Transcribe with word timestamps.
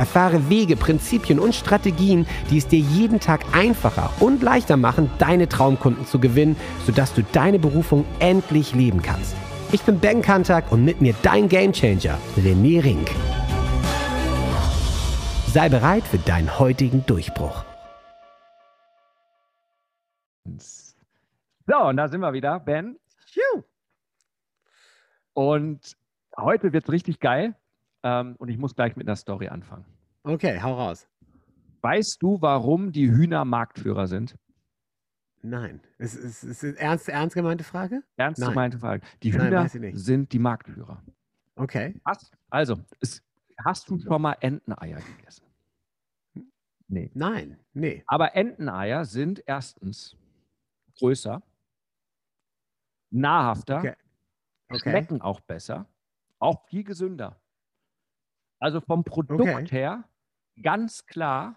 Erfahre 0.00 0.48
Wege, 0.48 0.76
Prinzipien 0.76 1.38
und 1.38 1.54
Strategien, 1.54 2.26
die 2.48 2.56
es 2.56 2.66
dir 2.66 2.78
jeden 2.78 3.20
Tag 3.20 3.44
einfacher 3.52 4.10
und 4.18 4.42
leichter 4.42 4.78
machen, 4.78 5.10
deine 5.18 5.46
Traumkunden 5.46 6.06
zu 6.06 6.18
gewinnen, 6.18 6.56
sodass 6.86 7.12
du 7.12 7.22
deine 7.22 7.58
Berufung 7.58 8.06
endlich 8.18 8.74
leben 8.74 9.02
kannst. 9.02 9.36
Ich 9.72 9.82
bin 9.82 10.00
Ben 10.00 10.22
Kantak 10.22 10.72
und 10.72 10.86
mit 10.86 11.02
mir 11.02 11.14
dein 11.22 11.50
Gamechanger, 11.50 12.16
René 12.38 12.82
Rink. 12.82 13.10
Sei 15.48 15.68
bereit 15.68 16.04
für 16.04 16.16
deinen 16.16 16.58
heutigen 16.58 17.04
Durchbruch. 17.04 17.62
So, 21.66 21.76
und 21.76 21.98
da 21.98 22.08
sind 22.08 22.22
wir 22.22 22.32
wieder, 22.32 22.58
Ben. 22.58 22.98
Phew. 23.26 23.64
Und 25.34 25.94
heute 26.38 26.72
wird 26.72 26.84
es 26.84 26.90
richtig 26.90 27.20
geil. 27.20 27.54
Ähm, 28.02 28.36
und 28.38 28.48
ich 28.48 28.58
muss 28.58 28.74
gleich 28.74 28.96
mit 28.96 29.06
einer 29.06 29.16
Story 29.16 29.48
anfangen. 29.48 29.84
Okay, 30.22 30.60
hau 30.60 30.74
raus. 30.74 31.08
Weißt 31.82 32.22
du, 32.22 32.40
warum 32.42 32.92
die 32.92 33.10
Hühner 33.10 33.44
Marktführer 33.44 34.06
sind? 34.06 34.36
Nein. 35.42 35.80
Ist 35.98 36.14
es 36.14 36.44
ist, 36.44 36.62
ist 36.62 36.78
ernst, 36.78 37.08
ernst 37.08 37.34
gemeinte 37.34 37.64
Frage? 37.64 38.02
Ernst 38.16 38.40
Nein. 38.40 38.50
gemeinte 38.50 38.78
Frage. 38.78 39.06
Die 39.22 39.30
Nein, 39.30 39.46
Hühner 39.46 39.62
nicht. 39.78 39.98
sind 39.98 40.32
die 40.32 40.38
Marktführer. 40.38 41.02
Okay. 41.56 41.98
Was? 42.04 42.30
Also, 42.50 42.76
es, 43.00 43.22
hast 43.64 43.88
du 43.88 43.98
schon 43.98 44.20
mal 44.20 44.36
Enteneier 44.40 45.00
gegessen? 45.00 45.44
Nee. 46.88 47.10
Nein. 47.14 47.58
Nee. 47.72 48.02
Aber 48.06 48.34
Enteneier 48.34 49.04
sind 49.06 49.42
erstens 49.46 50.16
größer, 50.98 51.42
nahrhafter, 53.10 53.78
Okay. 53.78 53.94
Okay. 54.68 54.90
schmecken 54.90 55.20
auch 55.22 55.40
besser, 55.40 55.86
auch 56.38 56.64
viel 56.66 56.84
gesünder. 56.84 57.40
Also 58.60 58.80
vom 58.80 59.04
Produkt 59.04 59.40
Okay. 59.40 59.66
her 59.70 60.04
ganz 60.62 61.06
klar 61.06 61.56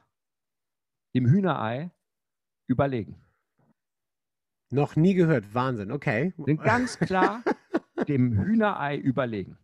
dem 1.14 1.28
Hühnerei 1.28 1.92
überlegen. 2.68 3.16
Noch 4.72 4.96
nie 4.96 5.14
gehört. 5.14 5.54
Wahnsinn. 5.54 5.92
Okay. 5.92 6.34
Sind 6.38 6.64
ganz 6.64 6.98
klar 6.98 7.44
dem 8.08 8.34
Hühnerei 8.42 8.98
überlegen. 8.98 9.58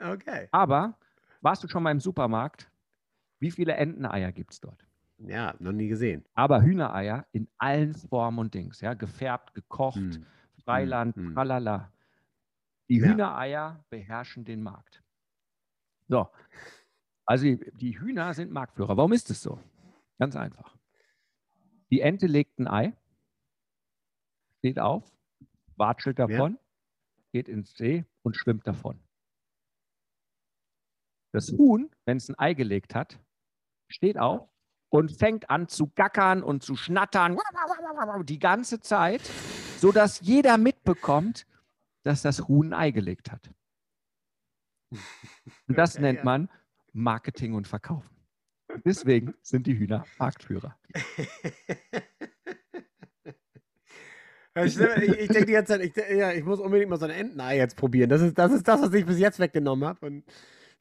Okay. 0.00 0.48
Aber 0.52 0.96
warst 1.42 1.62
du 1.62 1.68
schon 1.68 1.82
mal 1.82 1.90
im 1.90 2.00
Supermarkt? 2.00 2.70
Wie 3.40 3.50
viele 3.50 3.74
Enteneier 3.74 4.32
gibt 4.32 4.52
es 4.54 4.60
dort? 4.60 4.86
Ja, 5.18 5.54
noch 5.58 5.72
nie 5.72 5.88
gesehen. 5.88 6.24
Aber 6.34 6.62
Hühnereier 6.62 7.26
in 7.32 7.48
allen 7.58 7.94
Formen 7.94 8.38
und 8.38 8.54
Dings, 8.54 8.80
ja, 8.80 8.94
gefärbt, 8.94 9.54
gekocht, 9.54 9.96
Hm. 9.96 10.26
Freiland, 10.64 11.16
hm. 11.16 11.34
tralala. 11.34 11.92
Die 12.88 12.98
Ja. 12.98 13.08
Hühnereier 13.08 13.84
beherrschen 13.90 14.44
den 14.44 14.62
Markt. 14.62 15.02
So. 16.08 16.28
Also 17.26 17.46
die, 17.46 17.98
Hühner 17.98 18.34
sind 18.34 18.52
Marktführer. 18.52 18.96
Warum 18.96 19.12
ist 19.12 19.30
es 19.30 19.42
so? 19.42 19.58
Ganz 20.18 20.36
einfach. 20.36 20.76
Die 21.90 22.00
Ente 22.00 22.26
legt 22.26 22.58
ein 22.58 22.68
Ei, 22.68 22.92
steht 24.58 24.78
auf, 24.78 25.04
watschelt 25.76 26.18
davon, 26.18 26.58
geht 27.32 27.48
ins 27.48 27.74
See 27.74 28.04
und 28.22 28.36
schwimmt 28.36 28.66
davon. 28.66 29.00
Das 31.32 31.50
Huhn, 31.52 31.90
wenn 32.04 32.18
es 32.18 32.28
ein 32.28 32.38
Ei 32.38 32.54
gelegt 32.54 32.94
hat, 32.94 33.18
steht 33.88 34.18
auf 34.18 34.48
und 34.88 35.10
fängt 35.10 35.50
an 35.50 35.68
zu 35.68 35.88
gackern 35.88 36.42
und 36.42 36.62
zu 36.62 36.76
schnattern 36.76 37.36
die 38.24 38.38
ganze 38.38 38.80
Zeit, 38.80 39.22
sodass 39.78 40.20
jeder 40.20 40.58
mitbekommt, 40.58 41.46
dass 42.04 42.22
das 42.22 42.46
Huhn 42.46 42.72
ein 42.72 42.80
Ei 42.80 42.90
gelegt 42.92 43.32
hat. 43.32 43.50
Und 45.68 45.78
das 45.78 45.94
Okay, 45.94 46.02
nennt 46.02 46.18
ja. 46.18 46.24
man 46.24 46.48
Marketing 46.92 47.54
und 47.54 47.66
Verkaufen. 47.66 48.10
Deswegen 48.84 49.34
sind 49.42 49.66
die 49.66 49.76
Hühner 49.78 50.04
Marktführer. 50.18 50.76
Stimmt. 54.66 54.98
Ich, 55.02 55.18
ich 55.18 55.28
denke 55.28 55.46
die 55.46 55.52
ganze 55.52 55.72
Zeit, 55.72 55.82
ich, 55.82 56.16
ja, 56.16 56.32
ich 56.32 56.44
muss 56.44 56.60
unbedingt 56.60 56.88
mal 56.88 56.98
so 56.98 57.06
ein 57.06 57.10
Entenei 57.10 57.56
jetzt 57.56 57.76
probieren. 57.76 58.08
Das 58.08 58.20
ist, 58.20 58.38
das 58.38 58.52
ist 58.52 58.68
das, 58.68 58.80
was 58.80 58.94
ich 58.94 59.04
bis 59.04 59.18
jetzt 59.18 59.40
weggenommen 59.40 59.86
habe. 59.88 60.06
Und 60.06 60.24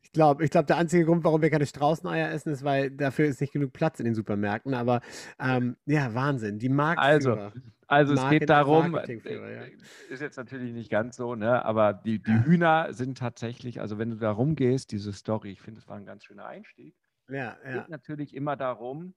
ich 0.03 0.11
glaube, 0.11 0.43
ich 0.45 0.51
glaub, 0.51 0.67
der 0.67 0.77
einzige 0.77 1.05
Grund, 1.05 1.23
warum 1.23 1.41
wir 1.41 1.49
keine 1.49 1.65
Straußeneier 1.65 2.31
essen, 2.31 2.53
ist, 2.53 2.63
weil 2.63 2.91
dafür 2.91 3.25
ist 3.25 3.41
nicht 3.41 3.53
genug 3.53 3.73
Platz 3.73 3.99
in 3.99 4.05
den 4.05 4.13
Supermärkten. 4.13 4.75
Aber 4.75 5.01
ähm, 5.39 5.75
ja, 5.85 6.13
Wahnsinn. 6.13 6.59
Die 6.59 6.69
Marktführer. 6.69 7.45
Also 7.45 7.61
es 8.01 8.19
Market- 8.19 8.39
geht 8.39 8.49
darum, 8.49 8.93
ja. 8.93 9.01
äh, 9.01 9.71
ist 10.09 10.21
jetzt 10.21 10.37
natürlich 10.37 10.73
nicht 10.73 10.89
ganz 10.89 11.15
so, 11.15 11.35
ne? 11.35 11.63
aber 11.63 11.93
die, 11.93 12.21
die 12.21 12.43
Hühner 12.43 12.93
sind 12.93 13.17
tatsächlich, 13.17 13.79
also 13.79 13.97
wenn 13.97 14.09
du 14.09 14.15
da 14.17 14.31
rumgehst, 14.31 14.91
diese 14.91 15.13
Story, 15.13 15.51
ich 15.51 15.61
finde, 15.61 15.79
es 15.79 15.87
war 15.87 15.97
ein 15.97 16.05
ganz 16.05 16.25
schöner 16.25 16.45
Einstieg, 16.45 16.95
ja, 17.29 17.57
ja. 17.63 17.77
geht 17.77 17.89
natürlich 17.89 18.35
immer 18.35 18.55
darum, 18.55 19.13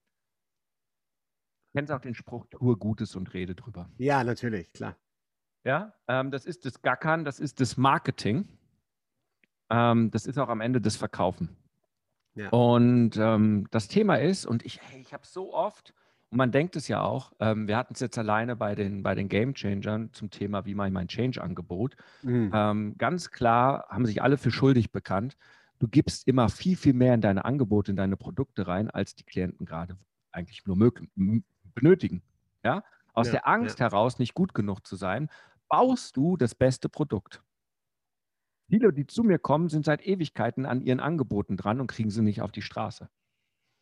kennst 1.73 1.91
auch 1.91 2.01
den 2.01 2.15
Spruch, 2.15 2.45
tue 2.49 2.77
Gutes 2.77 3.15
und 3.15 3.33
rede 3.33 3.55
drüber. 3.55 3.89
Ja, 3.97 4.23
natürlich, 4.23 4.71
klar. 4.73 4.95
Ja, 5.63 5.93
ähm, 6.07 6.31
das 6.31 6.45
ist 6.45 6.65
das 6.65 6.81
Gackern, 6.81 7.25
das 7.25 7.39
ist 7.39 7.59
das 7.59 7.75
Marketing. 7.75 8.47
Ähm, 9.69 10.11
das 10.11 10.25
ist 10.25 10.37
auch 10.37 10.49
am 10.49 10.61
Ende 10.61 10.79
das 10.79 10.95
Verkaufen. 10.95 11.57
Ja. 12.35 12.49
Und 12.49 13.17
ähm, 13.17 13.67
das 13.71 13.87
Thema 13.87 14.15
ist, 14.15 14.45
und 14.45 14.65
ich, 14.65 14.81
hey, 14.81 15.01
ich 15.01 15.13
habe 15.13 15.25
so 15.25 15.53
oft, 15.53 15.93
und 16.29 16.37
man 16.37 16.51
denkt 16.51 16.75
es 16.75 16.87
ja 16.87 17.01
auch, 17.01 17.33
ähm, 17.39 17.67
wir 17.67 17.77
hatten 17.77 17.93
es 17.93 17.99
jetzt 17.99 18.17
alleine 18.17 18.55
bei 18.55 18.75
den, 18.75 19.01
bei 19.03 19.15
den 19.15 19.29
Game 19.29 19.53
Changern 19.53 20.11
zum 20.13 20.29
Thema, 20.29 20.65
wie 20.65 20.75
mache 20.75 20.87
ich 20.89 20.93
mein 20.93 21.07
Change-Angebot. 21.07 21.95
Mhm. 22.23 22.51
Ähm, 22.53 22.95
ganz 22.97 23.31
klar 23.31 23.87
haben 23.89 24.05
sich 24.05 24.21
alle 24.21 24.37
für 24.37 24.51
schuldig 24.51 24.91
bekannt. 24.91 25.37
Du 25.79 25.87
gibst 25.87 26.27
immer 26.27 26.49
viel, 26.49 26.75
viel 26.75 26.93
mehr 26.93 27.13
in 27.13 27.21
deine 27.21 27.45
Angebote, 27.45 27.91
in 27.91 27.97
deine 27.97 28.17
Produkte 28.17 28.67
rein, 28.67 28.89
als 28.89 29.15
die 29.15 29.23
Klienten 29.23 29.65
gerade 29.65 29.97
eigentlich 30.31 30.65
nur 30.65 30.75
mög- 30.75 31.07
m- 31.15 31.43
benötigen. 31.75 32.23
Ja? 32.63 32.83
Aus 33.13 33.27
Ja, 33.27 33.33
der 33.33 33.47
Angst 33.47 33.79
heraus, 33.79 34.19
nicht 34.19 34.33
gut 34.33 34.53
genug 34.53 34.85
zu 34.85 34.95
sein, 34.95 35.29
baust 35.69 36.17
du 36.17 36.37
das 36.37 36.55
beste 36.55 36.89
Produkt. 36.89 37.41
Viele, 38.69 38.91
die 38.91 39.07
zu 39.07 39.23
mir 39.23 39.39
kommen, 39.39 39.69
sind 39.69 39.85
seit 39.85 40.05
Ewigkeiten 40.05 40.65
an 40.65 40.81
ihren 40.81 40.99
Angeboten 40.99 41.55
dran 41.57 41.79
und 41.79 41.87
kriegen 41.87 42.09
sie 42.09 42.21
nicht 42.21 42.41
auf 42.41 42.51
die 42.51 42.61
Straße. 42.61 43.09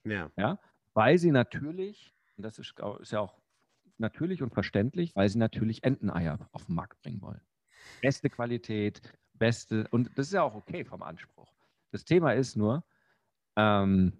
Ja. 0.05 0.31
Ja? 0.37 0.59
Weil 0.93 1.17
sie 1.17 1.31
natürlich, 1.31 2.14
und 2.37 2.43
das 2.43 2.59
ist, 2.59 2.75
ist 2.99 3.11
ja 3.11 3.19
auch 3.21 3.41
natürlich 3.97 4.43
und 4.43 4.53
verständlich, 4.53 5.15
weil 5.15 5.29
sie 5.29 5.39
natürlich 5.39 5.83
Enteneier 5.83 6.49
auf 6.51 6.65
den 6.65 6.75
Markt 6.75 7.01
bringen 7.01 7.21
wollen. 7.21 7.41
Beste 8.01 8.29
Qualität, 8.29 9.01
beste, 9.33 9.87
und 9.91 10.11
das 10.17 10.27
ist 10.27 10.33
ja 10.33 10.43
auch 10.43 10.55
okay 10.55 10.85
vom 10.85 11.03
Anspruch. 11.03 11.55
Das 11.91 12.05
Thema 12.05 12.33
ist 12.33 12.55
nur, 12.57 12.85
ähm, 13.57 14.13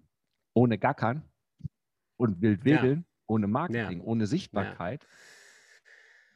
ohne 0.54 0.78
Gackern 0.78 1.24
und 2.18 2.42
wild 2.42 2.64
Ja. 2.64 2.66
wedeln, 2.66 3.06
ohne 3.26 3.48
Marketing, 3.48 4.00
ohne 4.02 4.26
Sichtbarkeit, 4.26 5.08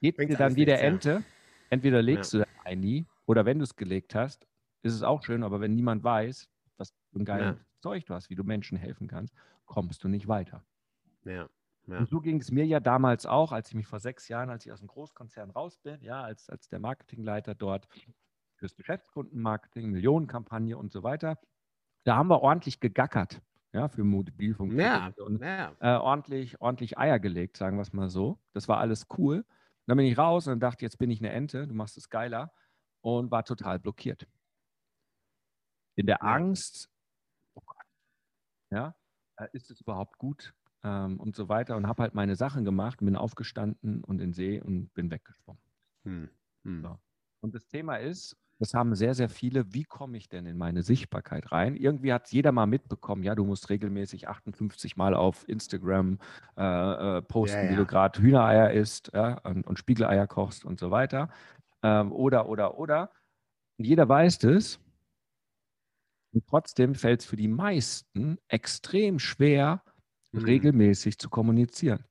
geht 0.00 0.16
Bringt 0.16 0.28
dir 0.28 0.36
dann 0.36 0.56
wie 0.56 0.64
der 0.64 0.82
ja. 0.82 0.82
Ente. 0.82 1.24
Entweder 1.70 2.02
legst 2.02 2.32
du 2.32 2.38
dein 2.38 2.46
Ei 2.64 2.74
nie 2.74 3.06
oder 3.26 3.44
wenn 3.46 3.58
du 3.58 3.64
es 3.64 3.76
gelegt 3.76 4.14
hast, 4.14 4.46
ist 4.82 4.94
es 4.94 5.02
auch 5.02 5.22
schön, 5.22 5.42
aber 5.42 5.60
wenn 5.60 5.74
niemand 5.74 6.02
weiß, 6.04 6.48
was 6.78 6.90
für 7.12 7.18
ein 7.20 7.24
geiles 7.24 7.50
Ja. 7.50 7.60
Zeug 7.82 8.04
du 8.06 8.14
hast, 8.14 8.30
wie 8.30 8.34
du 8.34 8.44
Menschen 8.44 8.76
helfen 8.78 9.08
kannst, 9.08 9.34
kommst 9.66 10.02
du 10.04 10.08
nicht 10.08 10.26
weiter. 10.28 10.64
Ja. 11.24 11.48
Ja. 11.90 11.98
Und 11.98 12.08
so 12.08 12.20
ging 12.20 12.40
es 12.40 12.50
mir 12.50 12.64
ja 12.66 12.78
damals 12.78 13.26
auch, 13.26 13.52
als 13.52 13.68
ich 13.68 13.74
mich 13.74 13.86
vor 13.86 13.98
sechs 13.98 14.28
Jahren, 14.28 14.48
als 14.48 14.64
ich 14.64 14.72
aus 14.72 14.78
dem 14.78 14.88
Großkonzern 14.88 15.50
raus 15.50 15.78
bin, 15.78 16.00
ja, 16.02 16.22
als, 16.22 16.48
als 16.48 16.68
der 16.68 16.78
Marketingleiter 16.78 17.54
dort 17.54 17.88
fürs 18.56 18.76
Geschäftskundenmarketing, 18.76 19.90
Millionenkampagne 19.90 20.76
und 20.76 20.92
so 20.92 21.02
weiter. 21.02 21.38
Da 22.04 22.16
haben 22.16 22.28
wir 22.28 22.42
ordentlich 22.42 22.78
gegackert, 22.78 23.42
ja, 23.72 23.88
für 23.88 24.04
Mobilfunk 24.04 24.72
Ja. 24.74 25.12
und 25.18 25.42
ja. 25.42 25.74
äh, 25.80 25.96
ordentlich, 25.96 26.60
ordentlich 26.60 26.96
Eier 26.96 27.18
gelegt, 27.18 27.56
sagen 27.56 27.76
wir 27.76 27.82
es 27.82 27.92
mal 27.92 28.08
so. 28.08 28.38
Das 28.52 28.68
war 28.68 28.78
alles 28.78 29.06
cool. 29.18 29.44
Dann 29.86 29.96
bin 29.96 30.06
ich 30.06 30.16
raus 30.16 30.46
und 30.46 30.60
dachte, 30.60 30.84
jetzt 30.84 30.98
bin 30.98 31.10
ich 31.10 31.20
eine 31.20 31.30
Ente, 31.30 31.66
du 31.66 31.74
machst 31.74 31.96
es 31.96 32.08
geiler 32.08 32.52
und 33.00 33.30
war 33.30 33.44
total 33.44 33.80
blockiert. 33.80 34.28
In 35.96 36.06
der. 36.06 36.22
Angst, 36.22 36.88
oh 37.54 37.62
Gott, 37.66 37.84
ja, 38.70 38.94
äh, 39.36 39.48
ist 39.52 39.70
es 39.70 39.80
überhaupt 39.80 40.18
gut 40.18 40.54
ähm, 40.84 41.18
und 41.18 41.36
so 41.36 41.48
weiter 41.48 41.76
und 41.76 41.86
habe 41.86 42.02
halt 42.02 42.14
meine 42.14 42.36
Sachen 42.36 42.64
gemacht, 42.64 43.00
bin 43.00 43.16
aufgestanden 43.16 44.04
und 44.04 44.20
in 44.20 44.28
den 44.28 44.32
See 44.32 44.60
und 44.60 44.92
bin 44.94 45.10
weggeschwommen. 45.10 45.62
Hm. 46.04 46.28
Hm. 46.64 46.82
So. 46.82 46.98
Und 47.40 47.54
das 47.54 47.66
Thema 47.66 47.96
ist, 47.96 48.36
das 48.60 48.74
haben 48.74 48.94
sehr, 48.94 49.14
sehr 49.14 49.30
viele. 49.30 49.72
Wie 49.72 49.84
komme 49.84 50.18
ich 50.18 50.28
denn 50.28 50.44
in 50.44 50.58
meine 50.58 50.82
Sichtbarkeit 50.82 51.50
rein? 51.50 51.76
Irgendwie 51.76 52.12
hat 52.12 52.30
jeder 52.30 52.52
mal 52.52 52.66
mitbekommen, 52.66 53.22
ja, 53.22 53.34
du 53.34 53.44
musst 53.46 53.70
regelmäßig 53.70 54.28
58 54.28 54.98
Mal 54.98 55.14
auf 55.14 55.48
Instagram 55.48 56.18
äh, 56.58 56.62
äh, 57.18 57.22
posten, 57.22 57.56
ja, 57.56 57.64
ja. 57.64 57.70
wie 57.70 57.76
du 57.76 57.86
gerade 57.86 58.20
Hühnereier 58.20 58.70
isst 58.72 59.12
ja, 59.14 59.38
und, 59.44 59.66
und, 59.66 59.78
Spiegeleier 59.78 60.26
kochst 60.26 60.66
und 60.66 60.78
so 60.78 60.90
weiter. 60.90 61.30
Ähm, 61.82 62.12
oder, 62.12 62.50
oder, 62.50 62.78
oder. 62.78 63.10
Und 63.78 63.86
jeder 63.86 64.06
weiß 64.06 64.40
das. 64.40 64.78
Und 66.32 66.46
trotzdem 66.46 66.94
fällt 66.94 67.20
es 67.20 67.26
für 67.26 67.36
die 67.36 67.48
meisten 67.48 68.36
extrem 68.46 69.18
schwer, 69.18 69.82
mhm. 70.32 70.44
regelmäßig 70.44 71.18
zu 71.18 71.28
kommunizieren. 71.28 72.04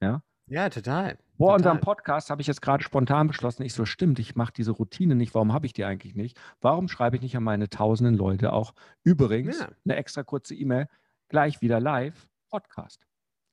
Ja, 0.00 0.22
ja 0.46 0.68
total. 0.68 1.18
Vor 1.36 1.48
total. 1.48 1.56
unserem 1.56 1.80
Podcast 1.80 2.30
habe 2.30 2.40
ich 2.42 2.46
jetzt 2.46 2.62
gerade 2.62 2.84
spontan 2.84 3.26
beschlossen, 3.26 3.62
ich 3.62 3.74
so, 3.74 3.84
stimmt, 3.84 4.18
ich 4.18 4.36
mache 4.36 4.52
diese 4.52 4.70
Routine 4.70 5.14
nicht. 5.14 5.34
Warum 5.34 5.52
habe 5.52 5.66
ich 5.66 5.72
die 5.72 5.84
eigentlich 5.84 6.14
nicht? 6.14 6.38
Warum 6.60 6.88
schreibe 6.88 7.16
ich 7.16 7.22
nicht 7.22 7.36
an 7.36 7.42
meine 7.42 7.68
tausenden 7.68 8.14
Leute 8.14 8.52
auch 8.52 8.74
übrigens 9.02 9.60
ja. 9.60 9.68
eine 9.84 9.96
extra 9.96 10.22
kurze 10.22 10.54
E-Mail, 10.54 10.88
gleich 11.28 11.60
wieder 11.60 11.80
live, 11.80 12.28
Podcast. 12.50 13.04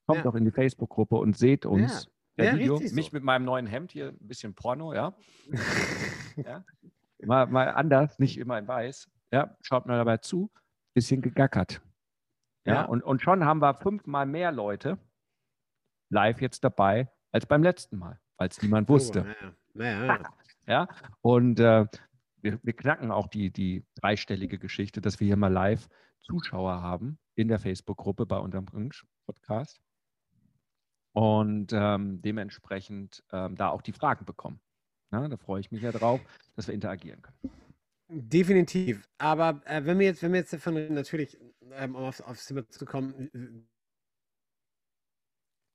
Kommt 0.06 0.18
ja. 0.18 0.24
doch 0.24 0.36
in 0.36 0.46
die 0.46 0.52
Facebook-Gruppe 0.52 1.16
und 1.16 1.38
seht 1.38 1.66
uns. 1.66 2.08
Ja. 2.38 2.46
ja 2.46 2.56
Video, 2.56 2.80
mich 2.80 2.92
so. 2.92 3.10
mit 3.14 3.24
meinem 3.24 3.46
neuen 3.46 3.66
Hemd 3.66 3.92
hier, 3.92 4.10
ein 4.10 4.28
bisschen 4.28 4.54
Porno, 4.54 4.94
ja. 4.94 5.16
ja. 6.36 6.64
Mal, 7.24 7.48
mal 7.48 7.70
anders, 7.70 8.20
nicht 8.20 8.38
immer 8.38 8.58
in 8.60 8.68
weiß. 8.68 9.10
Ja, 9.32 9.56
schaut 9.62 9.86
mal 9.86 9.98
dabei 9.98 10.18
zu, 10.18 10.52
bisschen 10.94 11.22
gegackert. 11.22 11.82
Ja, 12.66 12.74
ja. 12.74 12.86
Und, 12.86 13.04
und 13.04 13.22
schon 13.22 13.46
haben 13.46 13.62
wir 13.62 13.74
fünfmal 13.74 14.26
mehr 14.26 14.52
Leute 14.52 14.98
live 16.10 16.42
jetzt 16.42 16.64
dabei 16.64 17.10
als 17.32 17.46
beim 17.46 17.64
letzten 17.64 17.98
Mal, 17.98 18.20
weil 18.38 18.50
es 18.50 18.62
niemand 18.62 18.90
oh, 18.90 18.94
wusste. 18.94 19.26
Oh, 19.76 19.82
ja, 19.82 20.06
ja. 20.06 20.24
ja, 20.68 20.88
und 21.22 21.60
äh, 21.60 21.86
wir, 22.42 22.60
wir, 22.62 22.74
knacken 22.74 23.12
auch 23.12 23.28
die, 23.28 23.52
die 23.52 23.86
dreistellige 23.96 24.60
Geschichte, 24.60 25.02
dass 25.02 25.20
wir 25.20 25.28
hier 25.28 25.38
mal 25.38 25.52
live 25.52 25.88
Zuschauer 26.22 26.82
haben 26.82 27.18
in 27.36 27.48
der 27.48 27.60
Facebook-Gruppe 27.60 28.26
bei 28.26 28.38
unserem 28.38 28.66
Podcast 29.26 29.82
und 31.14 31.72
ähm, 31.74 32.22
dementsprechend 32.22 33.24
ähm, 33.32 33.56
da 33.56 33.70
auch 33.70 33.82
die 33.82 33.94
Fragen 33.94 34.26
bekommen. 34.26 34.60
Ja, 35.12 35.28
da 35.28 35.38
freue 35.38 35.60
ich 35.60 35.72
mich 35.72 35.82
ja 35.82 35.92
drauf, 35.92 36.22
dass 36.56 36.68
wir 36.68 36.74
interagieren 36.74 37.22
können. 37.22 37.61
Definitiv. 38.14 39.08
Aber 39.18 39.62
äh, 39.66 39.86
wenn 39.86 39.98
wir 39.98 40.08
jetzt, 40.08 40.22
wenn 40.22 40.34
wir 40.34 40.42
jetzt 40.42 40.52
davon 40.52 40.76
reden, 40.76 40.96
natürlich, 40.96 41.38
ähm, 41.72 41.96
um 41.96 42.04
aufs, 42.04 42.20
aufs 42.20 42.46
Thema 42.46 42.68
zu 42.68 42.84
kommen. 42.86 43.68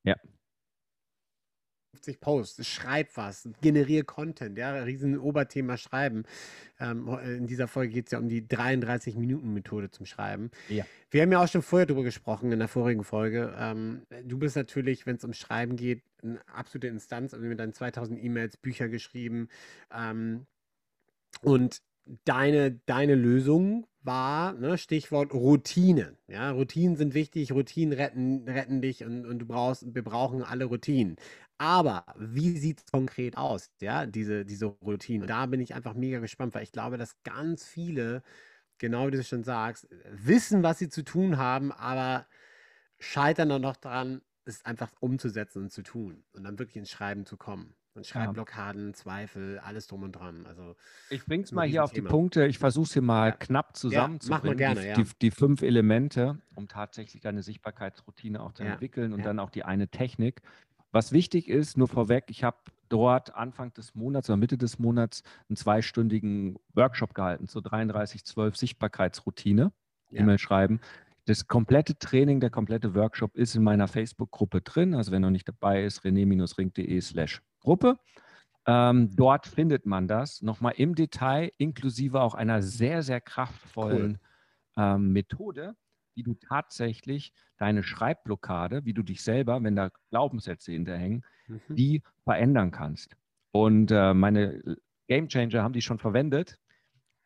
Ja. 0.03 0.15
50 1.93 2.19
Posts, 2.19 2.67
schreib 2.67 3.17
was, 3.17 3.49
generiere 3.61 4.03
Content, 4.03 4.55
ja, 4.55 4.71
riesen 4.83 5.17
Oberthema 5.17 5.77
Schreiben. 5.77 6.25
Ähm, 6.79 7.07
in 7.25 7.47
dieser 7.47 7.67
Folge 7.67 7.93
geht 7.93 8.05
es 8.05 8.11
ja 8.11 8.19
um 8.19 8.29
die 8.29 8.43
33-Minuten-Methode 8.43 9.89
zum 9.89 10.05
Schreiben. 10.05 10.51
Ja. 10.69 10.85
Wir 11.09 11.23
haben 11.23 11.31
ja 11.31 11.43
auch 11.43 11.47
schon 11.47 11.63
vorher 11.63 11.87
darüber 11.87 12.03
gesprochen 12.03 12.51
in 12.51 12.59
der 12.59 12.67
vorigen 12.67 13.03
Folge. 13.03 13.55
Ähm, 13.57 14.03
du 14.25 14.37
bist 14.37 14.55
natürlich, 14.55 15.07
wenn 15.07 15.15
es 15.15 15.23
um 15.23 15.33
Schreiben 15.33 15.75
geht, 15.75 16.03
eine 16.21 16.39
absolute 16.47 16.87
Instanz. 16.87 17.33
Also 17.33 17.43
mit 17.47 17.59
deinen 17.59 17.73
2000 17.73 18.23
E-Mails, 18.23 18.57
Bücher 18.57 18.89
geschrieben. 18.89 19.49
Ähm, 19.91 20.45
und 21.41 21.81
deine, 22.25 22.71
deine 22.85 23.15
Lösung 23.15 23.87
war, 24.03 24.53
ne, 24.53 24.77
Stichwort 24.77 25.33
Routine. 25.33 26.17
Ja, 26.27 26.51
Routinen 26.51 26.95
sind 26.95 27.13
wichtig, 27.13 27.51
Routinen 27.51 27.93
retten, 27.93 28.47
retten 28.47 28.81
dich 28.81 29.03
und, 29.03 29.25
und 29.25 29.39
du 29.39 29.45
brauchst, 29.45 29.93
wir 29.93 30.03
brauchen 30.03 30.43
alle 30.43 30.65
Routinen. 30.65 31.17
Aber 31.57 32.05
wie 32.17 32.57
sieht 32.57 32.79
es 32.79 32.91
konkret 32.91 33.37
aus, 33.37 33.71
ja, 33.81 34.05
diese, 34.05 34.45
diese 34.45 34.67
Routine? 34.67 35.25
Da 35.25 35.45
bin 35.47 35.59
ich 35.59 35.73
einfach 35.75 35.93
mega 35.95 36.19
gespannt, 36.19 36.53
weil 36.55 36.63
ich 36.63 36.71
glaube, 36.71 36.97
dass 36.97 37.21
ganz 37.23 37.65
viele, 37.65 38.23
genau 38.77 39.07
wie 39.07 39.11
du 39.11 39.23
schon 39.23 39.43
sagst, 39.43 39.87
wissen, 40.11 40.63
was 40.63 40.79
sie 40.79 40.89
zu 40.89 41.03
tun 41.03 41.37
haben, 41.37 41.71
aber 41.71 42.27
scheitern 42.99 43.49
dann 43.49 43.61
noch 43.63 43.77
daran, 43.77 44.21
es 44.45 44.65
einfach 44.65 44.91
umzusetzen 45.01 45.63
und 45.63 45.71
zu 45.71 45.83
tun 45.83 46.23
und 46.33 46.43
dann 46.43 46.59
wirklich 46.59 46.77
ins 46.77 46.91
Schreiben 46.91 47.25
zu 47.25 47.37
kommen. 47.37 47.75
Und 47.97 48.05
Schreibblockaden, 48.05 48.87
ja. 48.87 48.93
Zweifel, 48.93 49.57
alles 49.57 49.87
drum 49.87 50.03
und 50.03 50.11
dran. 50.11 50.45
Also, 50.47 50.75
ich 51.09 51.25
bringe 51.25 51.43
es 51.43 51.51
mal 51.51 51.67
hier 51.67 51.83
auf 51.83 51.91
Thema. 51.91 52.07
die 52.07 52.11
Punkte. 52.11 52.45
Ich 52.45 52.59
versuche 52.59 52.85
es 52.85 52.93
hier 52.93 53.01
mal 53.01 53.29
ja. 53.29 53.35
knapp 53.35 53.75
zusammenzubringen. 53.75 54.59
Ja, 54.59 54.73
gerne, 54.73 54.93
die, 54.93 55.03
die, 55.03 55.09
die, 55.23 55.31
fünf 55.31 55.63
Elemente, 55.63 56.37
um 56.53 56.67
tatsächlich 56.67 57.23
deine 57.23 57.41
Sichtbarkeitsroutine 57.41 58.39
auch 58.41 58.53
zu 58.53 58.63
entwickeln 58.63 59.13
und 59.13 59.25
dann 59.25 59.39
auch 59.39 59.49
die 59.49 59.63
eine 59.63 59.87
Technik. 59.87 60.43
Was 60.91 61.11
wichtig 61.11 61.49
ist, 61.49 61.75
nur 61.75 61.87
vorweg, 61.87 62.25
ich 62.27 62.43
habe 62.43 62.57
dort 62.87 63.33
Anfang 63.33 63.73
des 63.73 63.95
Monats 63.95 64.29
oder 64.29 64.37
Mitte 64.37 64.59
des 64.59 64.77
Monats 64.77 65.23
einen 65.49 65.57
zweistündigen 65.57 66.59
Workshop 66.75 67.15
gehalten 67.15 67.47
zur 67.47 67.63
3312 67.63 68.55
Sichtbarkeitsroutine. 68.55 69.71
E-Mail 70.11 70.37
schreiben. 70.37 70.79
Das 71.25 71.47
komplette 71.47 71.97
Training, 71.97 72.39
der 72.39 72.49
komplette 72.49 72.95
Workshop 72.95 73.35
ist 73.35 73.55
in 73.55 73.63
meiner 73.63 73.87
Facebook-Gruppe 73.89 74.61
drin. 74.61 74.93
Also 74.93 75.11
wenn 75.11 75.23
noch 75.23 75.31
nicht 75.31 75.47
dabei 75.47 75.83
ist, 75.83 76.05
rené-ring.de 76.05 77.01
slash 77.01 77.41
Gruppe. 77.67 77.97
Ähm, 78.65 79.13
dort 79.13 79.45
findet 79.45 79.85
man 79.85 80.07
das 80.07 80.41
nochmal 80.41 80.75
im 80.77 80.95
Detail, 80.95 81.51
inklusive 81.57 82.21
auch 82.21 82.33
einer 82.33 82.61
sehr, 82.61 83.03
sehr 83.03 83.19
kraftvollen 83.19 84.19
cool. 84.77 84.83
ähm, 84.83 85.11
Methode, 85.11 85.75
wie 86.15 86.23
du 86.23 86.33
tatsächlich 86.35 87.33
deine 87.57 87.83
Schreibblockade, 87.83 88.85
wie 88.85 88.93
du 88.93 89.03
dich 89.03 89.21
selber, 89.21 89.61
wenn 89.61 89.75
da 89.75 89.89
Glaubenssätze 90.11 90.71
hinterhängen, 90.71 91.25
mhm. 91.47 91.75
die 91.75 92.03
verändern 92.23 92.71
kannst. 92.71 93.17
Und 93.51 93.91
äh, 93.91 94.13
meine 94.13 94.77
Game 95.09 95.27
Changer 95.27 95.61
haben 95.61 95.73
die 95.73 95.81
schon 95.81 95.99
verwendet 95.99 96.57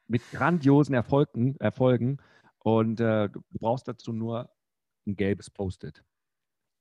mit 0.08 0.24
grandiosen 0.32 0.96
Erfolgen. 0.96 1.56
Erfolgen 1.60 2.18
und 2.64 3.00
äh, 3.00 3.30
du 3.30 3.44
brauchst 3.52 3.88
dazu 3.88 4.12
nur 4.12 4.50
ein 5.06 5.16
gelbes 5.16 5.52
Post-it. 5.52 6.04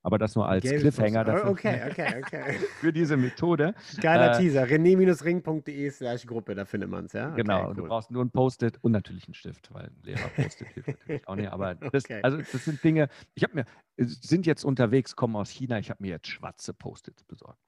Aber 0.03 0.17
das 0.17 0.35
nur 0.35 0.49
als 0.49 0.63
Gelb 0.63 0.81
Cliffhanger 0.81 1.25
dafür, 1.25 1.51
okay, 1.51 1.83
okay, 1.91 2.23
okay. 2.25 2.59
für 2.81 2.93
diese 2.93 3.17
Methode. 3.17 3.75
Geiler 4.01 4.33
äh, 4.33 4.39
Teaser. 4.39 4.65
rené-ring.de 4.65 5.91
slash 5.91 6.27
Gruppe, 6.27 6.55
da 6.55 6.65
findet 6.65 6.89
man 6.89 7.05
es, 7.05 7.13
ja? 7.13 7.29
Okay, 7.29 7.43
genau, 7.43 7.69
cool. 7.69 7.75
du 7.75 7.85
brauchst 7.85 8.11
nur 8.11 8.25
ein 8.25 8.31
Post-it 8.31 8.79
und 8.83 8.93
natürlich 8.93 9.27
einen 9.27 9.35
Stift, 9.35 9.73
weil 9.75 9.85
ein 9.85 9.97
Lehrer 10.03 10.29
Post-it 10.29 10.69
hilft 10.69 10.89
natürlich 10.89 11.29
auch 11.29 11.37
nicht. 11.37 11.53
Aber 11.53 11.75
das, 11.93 12.05
okay. 12.05 12.21
also 12.23 12.39
das 12.39 12.65
sind 12.65 12.83
Dinge, 12.83 13.09
ich 13.35 13.43
habe 13.43 13.55
mir, 13.55 13.65
sind 13.99 14.47
jetzt 14.47 14.65
unterwegs, 14.65 15.17
kommen 15.17 15.37
aus 15.37 15.51
China, 15.51 15.79
ich 15.79 15.91
habe 15.91 16.03
mir 16.03 16.11
jetzt 16.11 16.29
schwarze 16.29 16.73
Post-its 16.73 17.23
besorgt. 17.25 17.61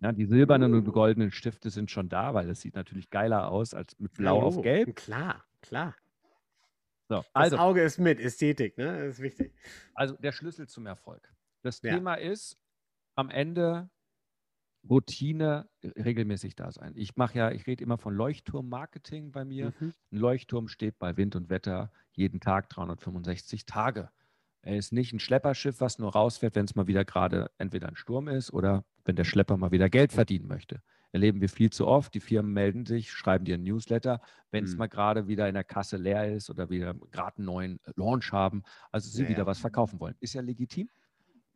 Ja, 0.00 0.10
die 0.12 0.24
silbernen 0.24 0.72
uh. 0.72 0.78
und 0.78 0.90
goldenen 0.90 1.30
Stifte 1.30 1.70
sind 1.70 1.90
schon 1.90 2.08
da, 2.08 2.34
weil 2.34 2.46
das 2.46 2.60
sieht 2.60 2.74
natürlich 2.74 3.10
geiler 3.10 3.50
aus 3.50 3.74
als 3.74 3.98
mit 3.98 4.14
Blau 4.14 4.40
oh, 4.40 4.46
auf 4.46 4.62
Gelb. 4.62 4.96
Klar, 4.96 5.44
klar. 5.60 5.94
So, 7.08 7.22
also, 7.34 7.56
das 7.56 7.64
Auge 7.64 7.82
ist 7.82 7.98
mit, 7.98 8.18
Ästhetik, 8.18 8.78
ne? 8.78 9.06
Das 9.06 9.16
ist 9.16 9.20
wichtig. 9.20 9.52
Also 9.94 10.16
der 10.16 10.32
Schlüssel 10.32 10.66
zum 10.66 10.86
Erfolg. 10.86 11.30
Das 11.64 11.80
ja. 11.82 11.94
Thema 11.94 12.14
ist 12.14 12.58
am 13.14 13.30
Ende 13.30 13.88
Routine 14.88 15.66
regelmäßig 15.82 16.56
da 16.56 16.70
sein. 16.70 16.92
Ich 16.94 17.16
mache 17.16 17.38
ja, 17.38 17.50
ich 17.50 17.66
rede 17.66 17.82
immer 17.82 17.96
von 17.96 18.14
Leuchtturm-Marketing 18.14 19.32
bei 19.32 19.46
mir. 19.46 19.72
Mhm. 19.80 19.94
Ein 20.12 20.18
Leuchtturm 20.18 20.68
steht 20.68 20.98
bei 20.98 21.16
Wind 21.16 21.36
und 21.36 21.48
Wetter 21.48 21.90
jeden 22.12 22.40
Tag 22.40 22.68
365 22.68 23.64
Tage. 23.64 24.10
Er 24.60 24.76
ist 24.76 24.92
nicht 24.92 25.12
ein 25.12 25.20
Schlepperschiff, 25.20 25.80
was 25.80 25.98
nur 25.98 26.12
rausfährt, 26.12 26.54
wenn 26.54 26.66
es 26.66 26.74
mal 26.74 26.86
wieder 26.86 27.04
gerade 27.04 27.50
entweder 27.56 27.88
ein 27.88 27.96
Sturm 27.96 28.28
ist 28.28 28.52
oder 28.52 28.84
wenn 29.04 29.16
der 29.16 29.24
Schlepper 29.24 29.56
mal 29.56 29.72
wieder 29.72 29.88
Geld 29.88 30.12
verdienen 30.12 30.46
möchte. 30.46 30.82
Erleben 31.12 31.40
wir 31.40 31.48
viel 31.48 31.70
zu 31.70 31.86
oft. 31.86 32.12
Die 32.12 32.20
Firmen 32.20 32.52
melden 32.52 32.86
sich, 32.86 33.10
schreiben 33.12 33.44
dir 33.44 33.54
ein 33.54 33.62
Newsletter, 33.62 34.20
wenn 34.50 34.64
es 34.64 34.72
mhm. 34.72 34.78
mal 34.78 34.88
gerade 34.88 35.28
wieder 35.28 35.48
in 35.48 35.54
der 35.54 35.64
Kasse 35.64 35.96
leer 35.96 36.34
ist 36.34 36.50
oder 36.50 36.68
wieder 36.70 36.94
gerade 37.10 37.38
einen 37.38 37.46
neuen 37.46 37.80
Launch 37.94 38.32
haben, 38.32 38.64
also 38.90 39.08
sie 39.08 39.22
ja, 39.22 39.28
wieder 39.28 39.46
was 39.46 39.60
verkaufen 39.60 40.00
wollen. 40.00 40.16
Ist 40.20 40.34
ja 40.34 40.42
legitim. 40.42 40.90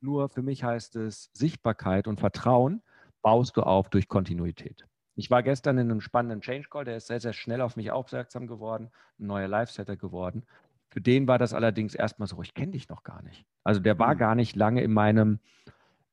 Nur 0.01 0.29
für 0.29 0.43
mich 0.43 0.65
heißt 0.65 0.97
es, 0.97 1.31
Sichtbarkeit 1.33 2.07
und 2.07 2.21
Vertrauen 2.21 2.83
baust 3.23 3.57
du 3.57 3.63
auf 3.63 3.91
durch 3.91 4.09
Kontinuität. 4.09 4.87
Ich 5.17 5.31
war 5.31 5.43
gestern 5.43 5.79
in 5.79 5.91
einem 5.91 6.01
spannenden 6.01 6.41
Change 6.41 6.69
Call, 6.69 6.85
der 6.85 6.97
ist 6.97 7.09
sehr, 7.09 7.21
sehr 7.21 7.33
schnell 7.33 7.61
auf 7.61 7.77
mich 7.77 7.91
aufmerksam 7.91 8.47
geworden, 8.47 8.91
ein 9.19 9.27
neuer 9.27 9.49
Live-Setter 9.49 9.97
geworden. 9.97 10.45
Für 10.91 11.01
den 11.01 11.27
war 11.27 11.39
das 11.39 11.53
allerdings 11.53 11.95
erstmal 11.95 12.29
so, 12.29 12.41
ich 12.41 12.55
kenne 12.55 12.73
dich 12.73 12.89
noch 12.89 13.03
gar 13.03 13.23
nicht. 13.23 13.45
Also 13.65 13.81
der 13.81 13.99
war 13.99 14.15
mhm. 14.15 14.19
gar 14.19 14.35
nicht 14.37 14.55
lange 14.55 14.83
in 14.83 14.93
meinem, 14.93 15.41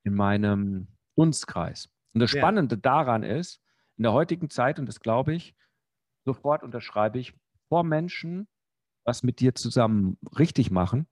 in 0.02 0.14
meinem 0.14 0.88
Dunstkreis. 1.14 1.88
Und 2.12 2.20
das 2.20 2.30
Spannende 2.30 2.74
ja. 2.74 2.80
daran 2.80 3.22
ist, 3.22 3.62
in 3.96 4.02
der 4.02 4.12
heutigen 4.12 4.50
Zeit, 4.50 4.78
und 4.78 4.86
das 4.86 5.00
glaube 5.00 5.34
ich, 5.34 5.54
sofort 6.24 6.62
unterschreibe 6.64 7.18
ich, 7.18 7.34
vor 7.68 7.84
Menschen 7.84 8.48
was 9.06 9.22
mit 9.22 9.40
dir 9.40 9.54
zusammen 9.54 10.18
richtig 10.36 10.70
machen, 10.70 11.06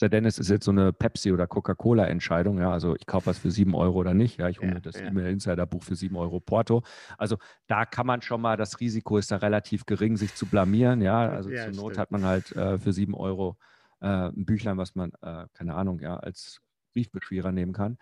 sei 0.00 0.08
denn, 0.08 0.24
es 0.24 0.38
ist 0.38 0.48
jetzt 0.48 0.64
so 0.64 0.70
eine 0.70 0.92
Pepsi- 0.92 1.32
oder 1.32 1.46
Coca-Cola-Entscheidung. 1.46 2.58
Ja, 2.58 2.72
also 2.72 2.96
ich 2.96 3.06
kaufe 3.06 3.26
was 3.26 3.38
für 3.38 3.50
sieben 3.50 3.74
Euro 3.74 3.98
oder 3.98 4.14
nicht. 4.14 4.38
Ja, 4.38 4.48
ich 4.48 4.58
hole 4.58 4.68
ja, 4.68 4.74
mir 4.74 4.80
das 4.80 4.96
ja. 4.96 5.06
E-Mail-Insider-Buch 5.06 5.82
für 5.82 5.94
sieben 5.94 6.16
Euro 6.16 6.40
Porto. 6.40 6.82
Also 7.18 7.36
da 7.66 7.84
kann 7.84 8.06
man 8.06 8.22
schon 8.22 8.40
mal, 8.40 8.56
das 8.56 8.80
Risiko 8.80 9.18
ist 9.18 9.30
da 9.30 9.36
relativ 9.36 9.86
gering, 9.86 10.16
sich 10.16 10.34
zu 10.34 10.46
blamieren. 10.46 11.02
Ja, 11.02 11.28
also 11.28 11.50
ja, 11.50 11.70
zur 11.70 11.74
Not 11.74 11.98
hat 11.98 12.10
man 12.10 12.24
halt 12.24 12.50
äh, 12.56 12.78
für 12.78 12.92
sieben 12.92 13.14
Euro 13.14 13.58
äh, 14.00 14.06
ein 14.06 14.46
Büchlein, 14.46 14.78
was 14.78 14.94
man, 14.94 15.12
äh, 15.20 15.46
keine 15.52 15.74
Ahnung, 15.74 16.00
ja, 16.00 16.16
als 16.16 16.60
Briefbeschwerer 16.94 17.52
nehmen 17.52 17.74
kann. 17.74 17.98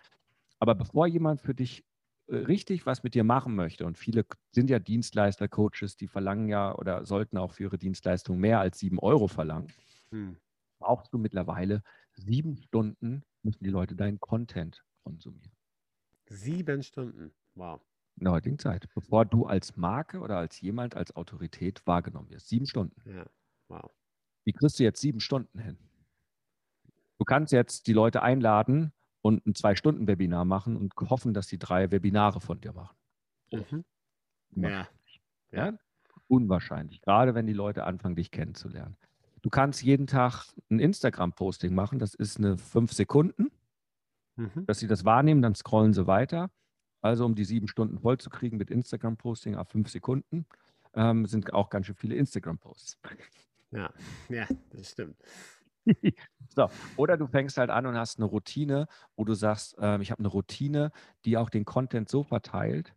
Aber 0.59 0.75
bevor 0.75 1.05
jemand 1.05 1.41
für 1.41 1.53
dich 1.53 1.83
äh, 2.27 2.35
richtig 2.35 2.85
was 2.85 3.03
mit 3.03 3.13
dir 3.13 3.25
machen 3.25 3.55
möchte, 3.55 3.85
und 3.85 3.97
viele 3.97 4.25
sind 4.51 4.69
ja 4.69 4.79
Dienstleister, 4.79 5.49
Coaches, 5.49 5.97
die 5.97 6.07
verlangen 6.07 6.47
ja 6.47 6.73
oder 6.75 7.05
sollten 7.05 7.37
auch 7.37 7.51
für 7.51 7.63
ihre 7.63 7.77
Dienstleistung 7.77 8.37
mehr 8.39 8.61
als 8.61 8.79
sieben 8.79 8.99
Euro 8.99 9.27
verlangen, 9.27 9.67
hm. 10.11 10.37
Brauchst 10.79 11.13
du 11.13 11.17
mittlerweile 11.17 11.83
sieben 12.13 12.55
Stunden, 12.55 13.23
müssen 13.43 13.63
die 13.63 13.69
Leute 13.69 13.95
deinen 13.95 14.19
Content 14.19 14.83
konsumieren. 15.03 15.51
Sieben 16.27 16.83
Stunden, 16.83 17.31
wow. 17.55 17.81
In 18.17 18.25
der 18.25 18.33
heutigen 18.33 18.59
Zeit, 18.59 18.87
bevor 18.93 19.25
du 19.25 19.45
als 19.45 19.77
Marke 19.77 20.19
oder 20.19 20.37
als 20.37 20.59
jemand, 20.59 20.95
als 20.95 21.15
Autorität 21.15 21.85
wahrgenommen 21.85 22.29
wirst. 22.29 22.49
Sieben 22.49 22.65
Stunden. 22.65 23.01
Ja, 23.09 23.25
wow. 23.67 23.91
Wie 24.43 24.53
kriegst 24.53 24.79
du 24.79 24.83
jetzt 24.83 24.99
sieben 24.99 25.19
Stunden 25.19 25.59
hin? 25.59 25.77
Du 27.17 27.25
kannst 27.25 27.51
jetzt 27.51 27.87
die 27.87 27.93
Leute 27.93 28.21
einladen 28.21 28.93
und 29.21 29.45
ein 29.45 29.55
Zwei-Stunden-Webinar 29.55 30.45
machen 30.45 30.77
und 30.77 30.93
hoffen, 30.95 31.33
dass 31.33 31.47
sie 31.47 31.59
drei 31.59 31.91
Webinare 31.91 32.41
von 32.41 32.61
dir 32.61 32.73
machen. 32.73 32.97
Mhm. 33.51 33.85
Ja. 34.55 34.87
ja. 35.51 35.73
Unwahrscheinlich, 36.27 37.01
gerade 37.01 37.35
wenn 37.35 37.47
die 37.47 37.53
Leute 37.53 37.83
anfangen, 37.85 38.15
dich 38.15 38.31
kennenzulernen. 38.31 38.97
Du 39.41 39.49
kannst 39.49 39.83
jeden 39.83 40.07
Tag 40.07 40.45
ein 40.69 40.79
Instagram-Posting 40.79 41.73
machen, 41.73 41.99
das 41.99 42.13
ist 42.13 42.37
eine 42.37 42.57
fünf 42.57 42.93
Sekunden, 42.93 43.51
mhm. 44.35 44.65
dass 44.65 44.79
sie 44.79 44.87
das 44.87 45.05
wahrnehmen, 45.05 45.41
dann 45.41 45.55
scrollen 45.55 45.93
sie 45.93 46.07
weiter. 46.07 46.49
Also 47.01 47.25
um 47.25 47.35
die 47.35 47.45
sieben 47.45 47.67
Stunden 47.67 47.99
voll 47.99 48.17
zu 48.17 48.29
kriegen 48.29 48.57
mit 48.57 48.69
Instagram-Posting 48.69 49.55
auf 49.55 49.69
fünf 49.69 49.89
Sekunden, 49.89 50.45
ähm, 50.93 51.25
sind 51.25 51.53
auch 51.53 51.69
ganz 51.69 51.85
schön 51.85 51.95
viele 51.95 52.15
Instagram-Posts. 52.15 52.99
Ja, 53.71 53.93
ja, 54.27 54.47
das 54.71 54.91
stimmt. 54.91 55.15
so, 56.55 56.69
oder 56.97 57.17
du 57.17 57.27
fängst 57.27 57.57
halt 57.57 57.69
an 57.69 57.85
und 57.85 57.95
hast 57.95 58.17
eine 58.17 58.25
Routine, 58.25 58.87
wo 59.15 59.23
du 59.23 59.33
sagst, 59.33 59.77
äh, 59.79 60.01
ich 60.01 60.11
habe 60.11 60.19
eine 60.19 60.27
Routine, 60.27 60.91
die 61.25 61.37
auch 61.37 61.49
den 61.49 61.65
Content 61.65 62.09
so 62.09 62.23
verteilt, 62.23 62.93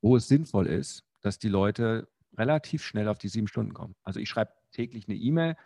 wo 0.00 0.16
es 0.16 0.28
sinnvoll 0.28 0.66
ist, 0.66 1.04
dass 1.20 1.38
die 1.38 1.48
Leute 1.48 2.08
relativ 2.36 2.82
schnell 2.84 3.08
auf 3.08 3.18
die 3.18 3.28
sieben 3.28 3.48
Stunden 3.48 3.74
kommen. 3.74 3.94
Also 4.02 4.20
ich 4.20 4.28
schreibe 4.28 4.52
täglich 4.76 5.08
eine 5.08 5.16
E-Mail, 5.16 5.56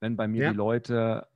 wenn 0.00 0.16
bei 0.16 0.28
mir 0.28 0.44
ja. 0.44 0.50
die 0.50 0.56
Leute 0.56 1.26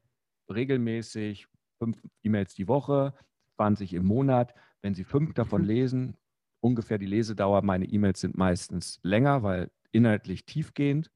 regelmäßig 0.53 1.47
fünf 1.79 2.01
E-Mails 2.23 2.55
die 2.55 2.69
Woche, 2.69 3.15
20 3.57 3.95
im 3.95 4.07
Monat, 4.07 4.55
wenn 4.83 4.95
sie 4.95 5.05
fünf 5.05 5.35
davon 5.35 5.63
mhm. 5.63 5.69
lesen, 5.69 6.17
ungefähr 6.61 6.99
die 6.99 7.07
Lesedauer, 7.07 7.63
meine 7.63 7.87
E-Mails 7.87 8.21
sind 8.21 8.37
meistens 8.37 8.99
länger, 9.03 9.43
weil 9.43 9.71
inhaltlich 9.93 10.45
tiefgehend 10.45 11.11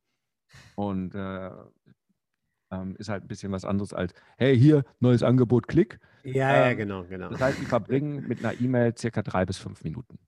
und 0.76 1.14
äh, 1.14 1.50
ähm, 2.70 2.96
ist 2.96 3.08
halt 3.08 3.24
ein 3.24 3.28
bisschen 3.28 3.52
was 3.52 3.64
anderes 3.64 3.92
als, 3.92 4.12
hey, 4.36 4.58
hier, 4.58 4.84
neues 5.00 5.22
Angebot, 5.22 5.68
klick. 5.68 5.98
Ja, 6.22 6.54
ähm, 6.54 6.68
ja, 6.68 6.74
genau, 6.74 7.04
genau. 7.04 7.28
Das 7.30 7.40
heißt, 7.40 7.60
die 7.60 7.64
verbringen 7.64 8.26
mit 8.28 8.44
einer 8.44 8.60
E-Mail 8.60 8.96
circa 8.96 9.22
drei 9.22 9.46
bis 9.46 9.58
fünf 9.58 9.82
Minuten. 9.84 10.18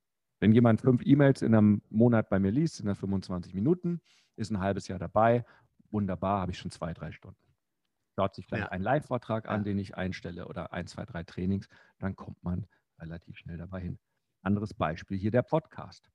Wenn 0.40 0.52
jemand 0.52 0.80
fünf 0.80 1.04
E-Mails 1.04 1.42
in 1.42 1.54
einem 1.54 1.82
Monat 1.90 2.30
bei 2.30 2.38
mir 2.38 2.50
liest, 2.50 2.76
sind 2.76 2.86
das 2.86 2.98
25 2.98 3.54
Minuten, 3.54 4.00
ist 4.36 4.50
ein 4.50 4.60
halbes 4.60 4.88
Jahr 4.88 4.98
dabei, 4.98 5.44
wunderbar, 5.92 6.40
habe 6.40 6.52
ich 6.52 6.58
schon 6.58 6.70
zwei, 6.70 6.92
drei 6.94 7.12
Stunden. 7.12 7.40
Schaut 8.16 8.34
sich 8.34 8.46
vielleicht 8.46 8.66
ja. 8.66 8.70
einen 8.70 8.84
Live-Vortrag 8.84 9.48
an, 9.48 9.64
den 9.64 9.78
ich 9.78 9.96
einstelle 9.96 10.46
oder 10.46 10.72
ein, 10.72 10.86
zwei, 10.86 11.04
drei 11.04 11.22
Trainings, 11.22 11.68
dann 11.98 12.16
kommt 12.16 12.42
man 12.42 12.66
relativ 12.98 13.38
schnell 13.38 13.56
dabei 13.56 13.80
hin. 13.80 13.98
Anderes 14.42 14.74
Beispiel 14.74 15.18
hier 15.18 15.30
der 15.30 15.42
Podcast. 15.42 16.10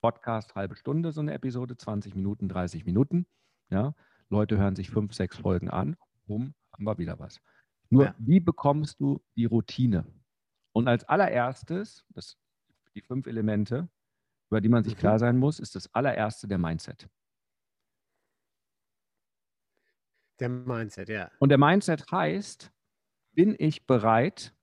Podcast 0.00 0.54
halbe 0.54 0.76
Stunde, 0.76 1.12
so 1.12 1.20
eine 1.20 1.34
Episode, 1.34 1.76
20 1.76 2.14
Minuten, 2.14 2.48
30 2.48 2.84
Minuten. 2.84 3.26
Ja, 3.70 3.94
Leute 4.28 4.56
hören 4.56 4.76
sich 4.76 4.90
fünf, 4.90 5.14
sechs 5.14 5.38
Folgen 5.38 5.70
an, 5.70 5.96
bumm, 6.26 6.54
haben 6.72 6.84
wir 6.84 6.98
wieder 6.98 7.18
was. 7.18 7.40
Nur, 7.90 8.04
ja. 8.04 8.14
wie 8.18 8.40
bekommst 8.40 9.00
du 9.00 9.20
die 9.34 9.46
Routine? 9.46 10.06
Und 10.72 10.86
als 10.86 11.04
allererstes, 11.04 12.04
das, 12.10 12.36
die 12.94 13.00
fünf 13.00 13.26
Elemente, 13.26 13.88
über 14.50 14.60
die 14.60 14.68
man 14.68 14.84
sich 14.84 14.94
mhm. 14.94 14.98
klar 14.98 15.18
sein 15.18 15.38
muss, 15.38 15.58
ist 15.58 15.74
das 15.74 15.92
allererste 15.94 16.46
der 16.46 16.58
Mindset. 16.58 17.08
Der 20.40 20.48
Mindset, 20.48 21.08
ja. 21.08 21.30
Und 21.38 21.48
der 21.48 21.58
Mindset 21.58 22.04
heißt, 22.10 22.70
bin 23.32 23.54
ich 23.58 23.86
bereit 23.86 24.54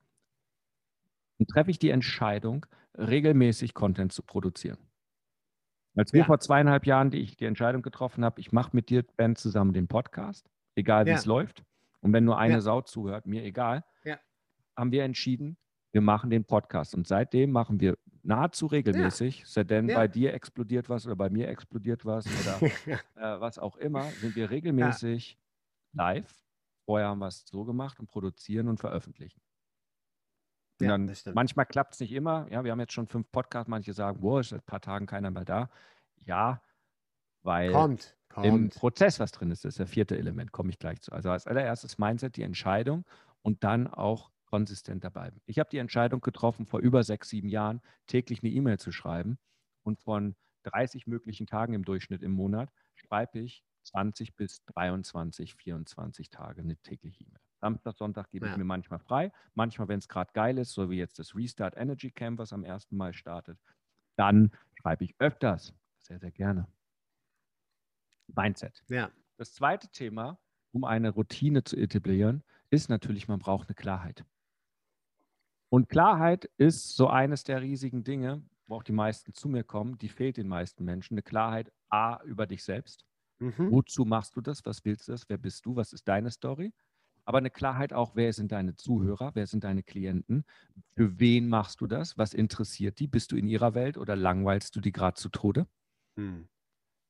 und 1.37 1.49
treffe 1.49 1.71
ich 1.71 1.79
die 1.79 1.89
Entscheidung, 1.89 2.65
regelmäßig 2.97 3.73
Content 3.73 4.11
zu 4.13 4.23
produzieren? 4.23 4.77
Als 5.95 6.13
wir 6.13 6.21
ja. 6.21 6.25
vor 6.25 6.39
zweieinhalb 6.39 6.85
Jahren 6.85 7.09
die 7.09 7.19
ich 7.19 7.37
die 7.37 7.45
Entscheidung 7.45 7.81
getroffen 7.81 8.25
habe, 8.25 8.41
ich 8.41 8.51
mache 8.51 8.71
mit 8.73 8.89
dir, 8.89 9.03
Ben, 9.03 9.35
zusammen 9.35 9.73
den 9.73 9.87
Podcast, 9.87 10.49
egal 10.75 11.05
wie 11.05 11.11
ja. 11.11 11.15
es 11.15 11.25
läuft. 11.25 11.63
Und 12.01 12.13
wenn 12.13 12.25
nur 12.25 12.37
eine 12.37 12.55
ja. 12.55 12.61
Sau 12.61 12.81
zuhört, 12.81 13.25
mir 13.25 13.43
egal, 13.43 13.83
haben 14.75 14.91
wir 14.91 15.03
entschieden, 15.03 15.57
wir 15.91 16.01
machen 16.01 16.29
den 16.29 16.43
Podcast. 16.43 16.95
Und 16.95 17.07
seitdem 17.07 17.51
machen 17.51 17.79
wir 17.79 17.97
nahezu 18.23 18.65
regelmäßig, 18.65 19.39
ja. 19.39 19.45
sei 19.45 19.63
denn 19.63 19.87
bei 19.87 20.07
dir 20.07 20.33
explodiert 20.33 20.89
was 20.89 21.05
oder 21.05 21.15
bei 21.15 21.29
mir 21.29 21.47
explodiert 21.47 22.05
was 22.05 22.25
oder 22.27 22.61
äh, 23.15 23.39
was 23.39 23.57
auch 23.57 23.77
immer, 23.77 24.03
sind 24.03 24.35
wir 24.35 24.49
regelmäßig 24.49 25.37
live. 25.95 26.31
Vorher 26.85 27.07
haben 27.07 27.19
wir 27.19 27.27
es 27.27 27.45
so 27.45 27.63
gemacht 27.63 27.99
und 27.99 28.07
produzieren 28.07 28.67
und 28.67 28.79
veröffentlichen. 28.79 29.41
Und 30.79 30.87
ja, 30.87 30.97
dann, 30.97 31.11
manchmal 31.33 31.65
klappt 31.65 31.93
es 31.95 31.99
nicht 32.01 32.11
immer. 32.11 32.47
Ja, 32.51 32.63
wir 32.63 32.71
haben 32.71 32.79
jetzt 32.79 32.93
schon 32.93 33.07
fünf 33.07 33.31
Podcasts. 33.31 33.69
Manche 33.69 33.93
sagen, 33.93 34.19
boah, 34.19 34.41
ist 34.41 34.49
seit 34.49 34.61
ein 34.61 34.65
paar 34.65 34.81
Tagen 34.81 35.05
keiner 35.05 35.31
mehr 35.31 35.45
da. 35.45 35.69
Ja, 36.25 36.61
weil 37.43 37.71
kommt, 37.71 38.17
kommt. 38.29 38.45
im 38.45 38.69
Prozess 38.69 39.19
was 39.19 39.31
drin 39.31 39.51
ist. 39.51 39.63
Das 39.63 39.75
ist 39.75 39.79
das 39.79 39.89
vierte 39.89 40.17
Element, 40.17 40.51
komme 40.51 40.69
ich 40.69 40.79
gleich 40.79 41.01
zu. 41.01 41.11
Also 41.11 41.31
als 41.31 41.47
allererstes 41.47 41.97
Mindset, 41.97 42.35
die 42.35 42.43
Entscheidung 42.43 43.05
und 43.41 43.63
dann 43.63 43.87
auch 43.87 44.31
konsistent 44.45 45.03
dabei. 45.03 45.31
Ich 45.45 45.59
habe 45.59 45.69
die 45.69 45.77
Entscheidung 45.77 46.21
getroffen, 46.21 46.65
vor 46.65 46.79
über 46.79 47.03
sechs, 47.03 47.29
sieben 47.29 47.49
Jahren 47.49 47.81
täglich 48.07 48.43
eine 48.43 48.51
E-Mail 48.51 48.79
zu 48.79 48.91
schreiben. 48.91 49.37
Und 49.83 49.99
von 49.99 50.35
30 50.63 51.07
möglichen 51.07 51.45
Tagen 51.45 51.73
im 51.73 51.85
Durchschnitt 51.85 52.23
im 52.23 52.31
Monat 52.31 52.69
schreibe 52.95 53.39
ich 53.39 53.63
20 53.85 54.35
bis 54.35 54.63
23, 54.65 55.55
24 55.55 56.29
Tage 56.29 56.61
eine 56.61 56.75
tägliche 56.77 57.23
E-Mail. 57.23 57.39
Samstag, 57.61 57.95
Sonntag 57.95 58.29
gebe 58.29 58.45
ja. 58.45 58.51
ich 58.51 58.57
mir 58.57 58.65
manchmal 58.65 58.99
frei. 58.99 59.31
Manchmal, 59.53 59.87
wenn 59.87 59.99
es 59.99 60.07
gerade 60.07 60.31
geil 60.33 60.57
ist, 60.57 60.73
so 60.73 60.89
wie 60.89 60.97
jetzt 60.97 61.19
das 61.19 61.35
Restart 61.35 61.75
Energy 61.77 62.11
Camp, 62.11 62.39
was 62.39 62.53
am 62.53 62.63
1. 62.63 62.91
Mai 62.91 63.13
startet, 63.13 63.57
dann 64.17 64.51
schreibe 64.79 65.03
ich 65.03 65.15
öfters. 65.19 65.73
Sehr, 65.99 66.19
sehr 66.19 66.31
gerne. 66.31 66.67
Mindset. 68.27 68.83
Ja. 68.87 69.11
Das 69.37 69.53
zweite 69.53 69.87
Thema, 69.89 70.39
um 70.71 70.83
eine 70.83 71.09
Routine 71.09 71.63
zu 71.63 71.75
etablieren, 71.75 72.43
ist 72.69 72.89
natürlich, 72.89 73.27
man 73.27 73.39
braucht 73.39 73.69
eine 73.69 73.75
Klarheit. 73.75 74.25
Und 75.69 75.89
Klarheit 75.89 76.45
ist 76.57 76.95
so 76.95 77.07
eines 77.07 77.43
der 77.43 77.61
riesigen 77.61 78.03
Dinge, 78.03 78.43
wo 78.67 78.75
auch 78.75 78.83
die 78.83 78.91
meisten 78.91 79.33
zu 79.33 79.49
mir 79.49 79.63
kommen, 79.63 79.97
die 79.97 80.09
fehlt 80.09 80.37
den 80.37 80.47
meisten 80.47 80.83
Menschen. 80.83 81.15
Eine 81.15 81.23
Klarheit 81.23 81.71
A 81.89 82.21
über 82.23 82.47
dich 82.47 82.63
selbst. 82.63 83.05
Mhm. 83.39 83.71
Wozu 83.71 84.05
machst 84.05 84.35
du 84.35 84.41
das? 84.41 84.65
Was 84.65 84.85
willst 84.85 85.07
du 85.07 85.11
das? 85.11 85.27
Wer 85.27 85.37
bist 85.37 85.65
du? 85.65 85.75
Was 85.75 85.93
ist 85.93 86.07
deine 86.07 86.31
Story? 86.31 86.73
aber 87.25 87.39
eine 87.39 87.49
Klarheit 87.49 87.91
auch, 87.91 88.15
wer 88.15 88.31
sind 88.33 88.51
deine 88.51 88.75
Zuhörer, 88.75 89.31
wer 89.33 89.47
sind 89.47 89.63
deine 89.63 89.83
Klienten, 89.83 90.45
für 90.95 91.19
wen 91.19 91.49
machst 91.49 91.81
du 91.81 91.87
das, 91.87 92.17
was 92.17 92.33
interessiert 92.33 92.99
die, 92.99 93.07
bist 93.07 93.31
du 93.31 93.35
in 93.35 93.47
ihrer 93.47 93.73
Welt 93.73 93.97
oder 93.97 94.15
langweilst 94.15 94.75
du 94.75 94.79
die 94.79 94.91
gerade 94.91 95.15
zu 95.15 95.29
Tode? 95.29 95.67
Hm. 96.17 96.47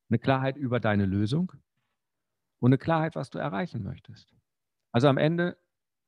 Eine 0.08 0.18
Klarheit 0.18 0.56
über 0.56 0.80
deine 0.80 1.04
Lösung 1.04 1.52
und 2.60 2.70
eine 2.70 2.78
Klarheit, 2.78 3.14
was 3.14 3.28
du 3.30 3.38
erreichen 3.38 3.82
möchtest. 3.82 4.34
Also 4.92 5.08
am 5.08 5.18
Ende 5.18 5.58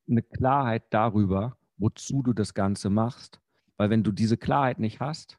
eine 0.09 0.23
Klarheit 0.23 0.85
darüber, 0.91 1.59
wozu 1.77 2.23
du 2.23 2.33
das 2.33 2.55
Ganze 2.55 2.89
machst, 2.89 3.41
weil 3.77 3.91
wenn 3.91 4.03
du 4.03 4.13
diese 4.13 4.39
Klarheit 4.39 4.79
nicht 4.79 5.01
hast, 5.01 5.39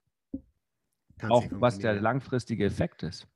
Kann's 1.18 1.34
auch 1.34 1.46
was 1.52 1.80
der 1.80 2.00
langfristige 2.00 2.66
Effekt 2.66 3.02
ist, 3.02 3.28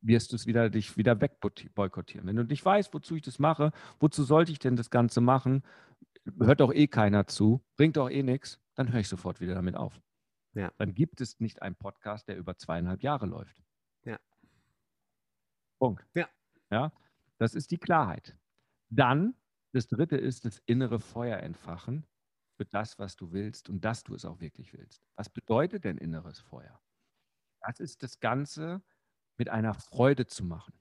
wirst 0.00 0.32
du 0.32 0.36
es 0.36 0.46
wieder 0.46 0.70
dich 0.70 0.96
wieder 0.96 1.20
wegboykottieren. 1.20 2.26
Wenn 2.26 2.36
du 2.36 2.44
nicht 2.44 2.64
weißt, 2.64 2.94
wozu 2.94 3.16
ich 3.16 3.22
das 3.22 3.38
mache, 3.38 3.72
wozu 3.98 4.22
sollte 4.22 4.52
ich 4.52 4.58
denn 4.58 4.76
das 4.76 4.90
Ganze 4.90 5.20
machen, 5.20 5.62
hört 6.38 6.60
doch 6.60 6.72
eh 6.72 6.86
keiner 6.86 7.26
zu, 7.26 7.64
bringt 7.76 7.96
doch 7.96 8.10
eh 8.10 8.22
nichts, 8.22 8.60
dann 8.74 8.92
höre 8.92 9.00
ich 9.00 9.08
sofort 9.08 9.40
wieder 9.40 9.54
damit 9.54 9.76
auf. 9.76 10.00
Ja. 10.54 10.72
Dann 10.78 10.94
gibt 10.94 11.20
es 11.20 11.40
nicht 11.40 11.62
einen 11.62 11.76
Podcast, 11.76 12.28
der 12.28 12.36
über 12.36 12.56
zweieinhalb 12.56 13.02
Jahre 13.02 13.26
läuft. 13.26 13.62
Ja. 14.04 14.18
Punkt. 15.78 16.04
Ja. 16.14 16.28
Ja, 16.70 16.92
das 17.38 17.54
ist 17.54 17.70
die 17.70 17.78
Klarheit. 17.78 18.36
Dann, 18.90 19.34
das 19.72 19.88
dritte 19.88 20.16
ist 20.16 20.44
das 20.44 20.62
innere 20.66 21.00
Feuer 21.00 21.38
entfachen 21.38 22.06
für 22.56 22.64
das, 22.64 22.98
was 22.98 23.16
du 23.16 23.32
willst 23.32 23.68
und 23.68 23.84
dass 23.84 24.02
du 24.02 24.14
es 24.14 24.24
auch 24.24 24.40
wirklich 24.40 24.72
willst. 24.72 25.02
Was 25.16 25.30
bedeutet 25.30 25.84
denn 25.84 25.98
inneres 25.98 26.40
Feuer? 26.40 26.80
Das 27.60 27.80
ist 27.80 28.02
das 28.02 28.20
Ganze, 28.20 28.82
mit 29.38 29.48
einer 29.48 29.74
Freude 29.74 30.26
zu 30.26 30.44
machen. 30.44 30.74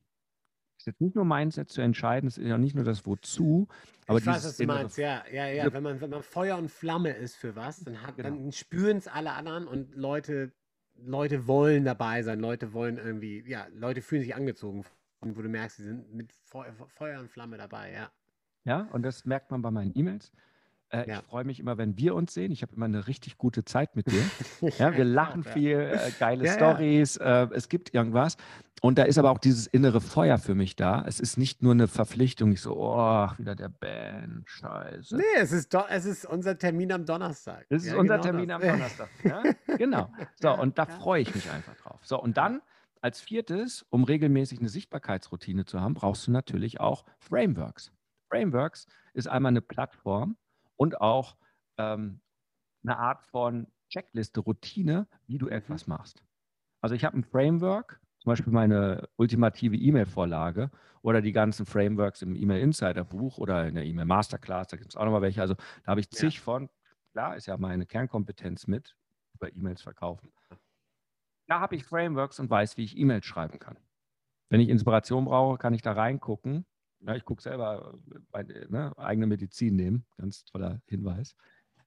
Es 0.77 0.83
ist 0.83 0.87
jetzt 0.87 1.01
nicht 1.01 1.15
nur 1.15 1.25
Mindset 1.25 1.69
zu 1.69 1.81
entscheiden, 1.81 2.27
es 2.27 2.37
ist 2.37 2.47
ja 2.47 2.57
nicht 2.57 2.75
nur 2.75 2.83
das 2.83 3.05
Wozu, 3.05 3.67
aber 4.05 4.19
ich 4.19 4.25
weiß, 4.25 4.45
was 4.45 4.57
du 4.57 4.65
meinst, 4.65 4.97
ja, 4.97 5.23
ja, 5.31 5.47
ja. 5.47 5.71
Wenn 5.73 5.83
man, 5.83 6.01
wenn 6.01 6.09
man 6.09 6.23
Feuer 6.23 6.57
und 6.57 6.69
Flamme 6.69 7.11
ist 7.11 7.35
für 7.35 7.55
was, 7.55 7.79
dann, 7.83 7.97
genau. 8.15 8.29
dann 8.29 8.51
spüren 8.51 8.97
es 8.97 9.07
alle 9.07 9.31
anderen 9.33 9.67
und 9.67 9.95
Leute, 9.95 10.53
Leute 10.95 11.47
wollen 11.47 11.83
dabei 11.83 12.23
sein, 12.23 12.39
Leute 12.39 12.73
wollen 12.73 12.97
irgendwie, 12.97 13.43
ja, 13.47 13.67
Leute 13.73 14.01
fühlen 14.01 14.21
sich 14.21 14.35
angezogen, 14.35 14.85
wo 15.21 15.41
du 15.41 15.49
merkst, 15.49 15.77
sie 15.77 15.83
sind 15.83 16.13
mit 16.13 16.31
Feuer, 16.43 16.73
Feuer 16.89 17.19
und 17.19 17.29
Flamme 17.29 17.57
dabei, 17.57 17.91
ja. 17.91 18.11
Ja, 18.63 18.81
und 18.91 19.03
das 19.03 19.25
merkt 19.25 19.49
man 19.49 19.61
bei 19.61 19.71
meinen 19.71 19.91
E-Mails. 19.95 20.31
Äh, 20.89 21.09
Ja. 21.09 21.19
Ich 21.19 21.25
freue 21.25 21.43
mich 21.43 21.59
immer, 21.59 21.77
wenn 21.77 21.97
wir 21.97 22.15
uns 22.15 22.33
sehen. 22.33 22.51
Ich 22.51 22.61
habe 22.61 22.75
immer 22.75 22.85
eine 22.85 23.07
richtig 23.07 23.37
gute 23.37 23.65
Zeit 23.65 23.95
mit 23.95 24.09
dir. 24.11 24.21
Ja, 24.79 24.95
wir 24.95 25.05
lachen 25.05 25.43
viel, 25.43 25.77
äh, 25.79 26.11
geile 26.19 26.45
Ja. 26.45 26.53
Stories, 26.53 27.17
äh, 27.17 27.47
es 27.53 27.69
gibt 27.69 27.93
irgendwas. 27.93 28.37
Und 28.81 28.99
da 28.99 29.03
ist 29.03 29.17
aber 29.17 29.31
auch 29.31 29.39
dieses 29.39 29.65
innere 29.65 30.01
Feuer 30.01 30.37
für 30.37 30.53
mich 30.53 30.75
da. 30.75 31.03
Es 31.07 31.19
ist 31.19 31.35
nicht 31.37 31.63
nur 31.63 31.71
eine 31.73 31.87
Verpflichtung, 31.87 32.51
ich 32.51 32.61
so, 32.61 32.77
oh, 32.77 33.27
wieder 33.39 33.55
der 33.55 33.69
Ben, 33.69 34.43
scheiße. 34.45 35.17
Nee, 35.17 35.23
es 35.39 35.51
ist, 35.51 35.73
do, 35.73 35.81
es 35.89 36.05
ist 36.05 36.25
unser 36.25 36.57
Termin 36.57 36.91
am 36.91 37.03
Donnerstag. 37.05 37.65
Das 37.69 37.83
ist 37.83 37.93
unser 37.95 38.19
genau 38.19 38.23
Termin 38.23 38.49
das. 38.49 38.61
am 38.61 38.67
Donnerstag. 38.69 39.09
Genau. 39.77 40.11
So, 40.39 40.51
und 40.53 40.77
da 40.77 40.85
freue 40.85 41.21
ich 41.23 41.33
mich 41.33 41.49
einfach 41.49 41.75
drauf. 41.77 41.99
So, 42.03 42.21
und 42.21 42.37
dann 42.37 42.61
als 43.01 43.19
viertes, 43.19 43.83
um 43.89 44.03
regelmäßig 44.03 44.59
eine 44.59 44.69
Sichtbarkeitsroutine 44.69 45.65
zu 45.65 45.81
haben, 45.81 45.93
brauchst 45.95 46.27
du 46.27 46.31
natürlich 46.31 46.79
auch 46.79 47.03
Frameworks. 47.19 47.91
Frameworks 48.29 48.85
ist 49.13 49.27
einmal 49.27 49.51
eine 49.51 49.61
Plattform 49.61 50.37
und 50.77 51.01
auch 51.01 51.37
ähm, 51.77 52.21
eine 52.83 52.97
Art 52.97 53.23
von 53.23 53.67
Checkliste, 53.89 54.41
Routine, 54.41 55.07
wie 55.27 55.37
du 55.37 55.47
etwas 55.49 55.87
machst. 55.87 56.23
Also 56.81 56.95
ich 56.95 57.05
habe 57.05 57.17
ein 57.17 57.23
Framework, 57.23 58.01
zum 58.19 58.31
Beispiel 58.31 58.53
meine 58.53 59.09
ultimative 59.17 59.75
E-Mail-Vorlage 59.75 60.71
oder 61.01 61.21
die 61.21 61.31
ganzen 61.31 61.65
Frameworks 61.65 62.21
im 62.21 62.35
E-Mail 62.35 62.61
Insider 62.61 63.03
Buch 63.05 63.37
oder 63.37 63.67
in 63.67 63.75
der 63.75 63.85
E-Mail 63.85 64.05
Masterclass, 64.05 64.67
da 64.67 64.77
gibt 64.77 64.91
es 64.91 64.97
auch 64.97 65.05
nochmal 65.05 65.21
welche. 65.21 65.41
Also 65.41 65.55
da 65.55 65.91
habe 65.91 66.01
ich 66.01 66.09
Ja. 66.11 66.19
zig 66.19 66.39
von, 66.39 66.69
klar, 67.13 67.35
ist 67.35 67.47
ja 67.47 67.57
meine 67.57 67.85
Kernkompetenz 67.85 68.67
mit, 68.67 68.95
über 69.35 69.53
E-Mails 69.53 69.81
verkaufen. 69.81 70.31
Da 71.47 71.59
habe 71.59 71.75
ich 71.75 71.83
Frameworks 71.85 72.39
und 72.39 72.49
weiß, 72.49 72.77
wie 72.77 72.83
ich 72.83 72.97
E-Mails 72.97 73.25
schreiben 73.25 73.59
kann. 73.59 73.77
Wenn 74.49 74.61
ich 74.61 74.69
Inspiration 74.69 75.25
brauche, 75.25 75.57
kann 75.57 75.73
ich 75.73 75.81
da 75.81 75.93
reingucken. 75.93 76.65
Ja, 77.01 77.15
ich 77.15 77.25
gucke 77.25 77.41
selber, 77.41 77.99
äh, 78.13 78.19
bei, 78.31 78.43
ne, 78.43 78.93
eigene 78.97 79.27
Medizin 79.27 79.75
nehmen, 79.75 80.05
ganz 80.17 80.43
toller 80.45 80.81
Hinweis. 80.87 81.35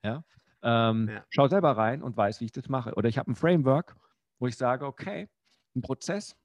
Ja. 0.05 0.25
Ähm, 0.63 1.09
Ja. 1.09 1.25
Schau 1.31 1.49
selber 1.49 1.77
rein 1.77 2.03
und 2.03 2.17
weiß, 2.17 2.41
wie 2.41 2.47
ich 2.47 2.53
das 2.53 2.69
mache. 2.69 2.95
Oder 2.95 3.09
ich 3.09 3.19
habe 3.19 3.31
ein 3.31 3.35
Framework, 3.35 3.97
wo 4.39 4.47
ich 4.47 4.57
sage, 4.57 4.87
okay, 4.87 5.29
ein 5.75 5.83
Prozess, 5.83 6.37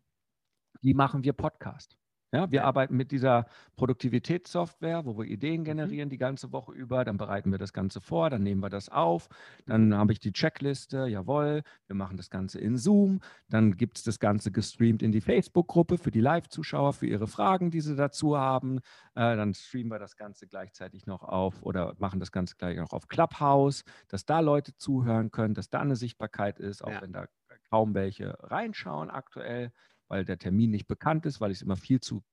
wie 0.82 0.94
machen 0.94 1.24
wir 1.24 1.34
Podcast? 1.34 1.98
Ja, 2.36 2.52
wir 2.52 2.66
arbeiten 2.66 2.96
mit 2.98 3.12
dieser 3.12 3.46
Produktivitätssoftware, 3.78 5.06
wo 5.06 5.18
wir 5.18 5.26
Ideen 5.26 5.62
Mhm. 5.62 5.66
generieren 5.66 6.10
die 6.10 6.18
ganze 6.18 6.52
Woche 6.52 6.74
über. 6.74 7.04
Dann 7.06 7.18
bereiten 7.18 7.52
wir 7.52 7.58
das 7.58 7.74
Ganze 7.74 8.02
vor, 8.02 8.30
dann 8.30 8.44
nehmen 8.44 8.62
wir 8.62 8.70
das 8.70 8.90
auf. 8.90 9.28
Dann 9.66 9.96
habe 9.96 10.12
ich 10.14 10.20
die 10.20 10.32
Checkliste, 10.32 11.08
jawohl, 11.08 11.64
wir 11.88 11.96
machen 11.96 12.18
das 12.18 12.30
Ganze 12.30 12.60
in 12.60 12.78
Zoom. 12.78 13.22
Dann 13.50 13.78
gibt 13.78 13.98
es 13.98 14.04
das 14.04 14.20
Ganze 14.20 14.52
gestreamt 14.52 15.02
in 15.02 15.12
die 15.12 15.22
Facebook-Gruppe 15.22 15.98
für 15.98 16.12
die 16.12 16.22
Live-Zuschauer, 16.22 16.94
für 16.94 17.08
ihre 17.08 17.28
Fragen, 17.28 17.72
die 17.72 17.82
sie 17.82 17.96
dazu 17.96 18.38
haben. 18.38 18.78
Äh, 19.16 19.36
dann 19.36 19.54
streamen 19.54 19.92
wir 19.92 20.00
das 20.00 20.16
Ganze 20.18 20.48
gleichzeitig 20.48 21.06
noch 21.06 21.24
auf 21.24 21.64
oder 21.64 21.96
machen 22.00 22.20
das 22.20 22.32
Ganze 22.32 22.56
gleich 22.58 22.78
noch 22.78 22.92
auf 22.92 23.08
Clubhouse, 23.08 23.84
dass 24.10 24.26
da 24.26 24.40
Leute 24.42 24.76
zuhören 24.76 25.32
können, 25.32 25.54
dass 25.54 25.70
da 25.70 25.80
eine 25.80 25.96
Sichtbarkeit 25.96 26.60
ist, 26.60 26.84
auch 26.84 26.90
Ja. 26.92 27.02
wenn 27.02 27.14
da 27.14 27.26
kaum 27.70 27.94
welche 27.96 28.36
reinschauen 28.44 29.10
aktuell, 29.10 29.72
weil 30.08 30.26
der 30.26 30.38
Termin 30.38 30.72
nicht 30.72 30.88
bekannt 30.88 31.26
ist, 31.26 31.42
weil 31.42 31.52
ich 31.52 31.58
es 31.58 31.62
immer 31.62 31.78
viel 31.78 32.00
zu 32.00 32.24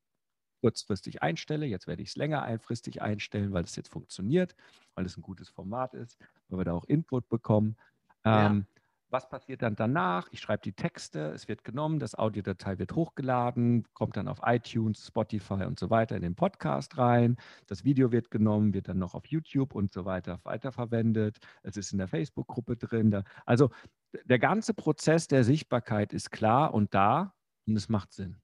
kurzfristig 0.62 1.22
einstelle. 1.22 1.66
Jetzt 1.66 1.86
werde 1.86 2.02
ich 2.02 2.10
es 2.10 2.16
länger 2.16 2.42
einfristig 2.42 3.02
einstellen, 3.02 3.52
weil 3.52 3.64
es 3.64 3.76
jetzt 3.76 3.88
funktioniert, 3.88 4.54
weil 4.94 5.04
es 5.04 5.16
ein 5.16 5.22
gutes 5.22 5.48
Format 5.48 5.94
ist, 5.94 6.18
weil 6.48 6.60
wir 6.60 6.64
da 6.64 6.72
auch 6.72 6.84
Input 6.84 7.28
bekommen. 7.28 7.76
Ja. 8.24 8.46
Ähm, 8.46 8.66
was 9.12 9.28
passiert 9.28 9.60
dann 9.60 9.76
danach? 9.76 10.26
Ich 10.30 10.40
schreibe 10.40 10.62
die 10.62 10.72
Texte, 10.72 11.32
es 11.32 11.46
wird 11.46 11.64
genommen, 11.64 11.98
das 11.98 12.14
Audiodatei 12.14 12.78
wird 12.78 12.94
hochgeladen, 12.94 13.84
kommt 13.92 14.16
dann 14.16 14.26
auf 14.26 14.40
iTunes, 14.42 15.06
Spotify 15.06 15.64
und 15.64 15.78
so 15.78 15.90
weiter 15.90 16.16
in 16.16 16.22
den 16.22 16.34
Podcast 16.34 16.96
rein. 16.96 17.36
Das 17.66 17.84
Video 17.84 18.10
wird 18.10 18.30
genommen, 18.30 18.72
wird 18.72 18.88
dann 18.88 18.98
noch 18.98 19.14
auf 19.14 19.26
YouTube 19.26 19.74
und 19.74 19.92
so 19.92 20.06
weiter 20.06 20.40
weiterverwendet. 20.44 21.40
Es 21.62 21.76
ist 21.76 21.92
in 21.92 21.98
der 21.98 22.08
Facebook-Gruppe 22.08 22.76
drin. 22.76 23.10
Da, 23.10 23.24
also 23.44 23.68
der 24.24 24.38
ganze 24.38 24.72
Prozess 24.72 25.26
der 25.28 25.44
Sichtbarkeit 25.44 26.14
ist 26.14 26.30
klar 26.30 26.72
und 26.72 26.94
da 26.94 27.34
und 27.66 27.76
es 27.76 27.88
macht 27.88 28.12
Sinn. 28.12 28.40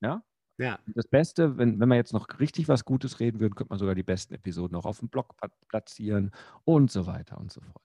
Ja? 0.00 0.22
Ja, 0.60 0.80
Das 0.88 1.06
Beste, 1.06 1.56
wenn, 1.56 1.78
wenn 1.78 1.88
wir 1.88 1.94
jetzt 1.94 2.12
noch 2.12 2.26
richtig 2.40 2.66
was 2.66 2.84
Gutes 2.84 3.20
reden 3.20 3.38
würden, 3.38 3.54
könnte 3.54 3.70
man 3.70 3.78
sogar 3.78 3.94
die 3.94 4.02
besten 4.02 4.34
Episoden 4.34 4.76
auch 4.76 4.86
auf 4.86 4.98
dem 4.98 5.08
Blog 5.08 5.36
platzieren 5.68 6.32
und 6.64 6.90
so 6.90 7.06
weiter 7.06 7.38
und 7.38 7.52
so 7.52 7.60
fort. 7.60 7.84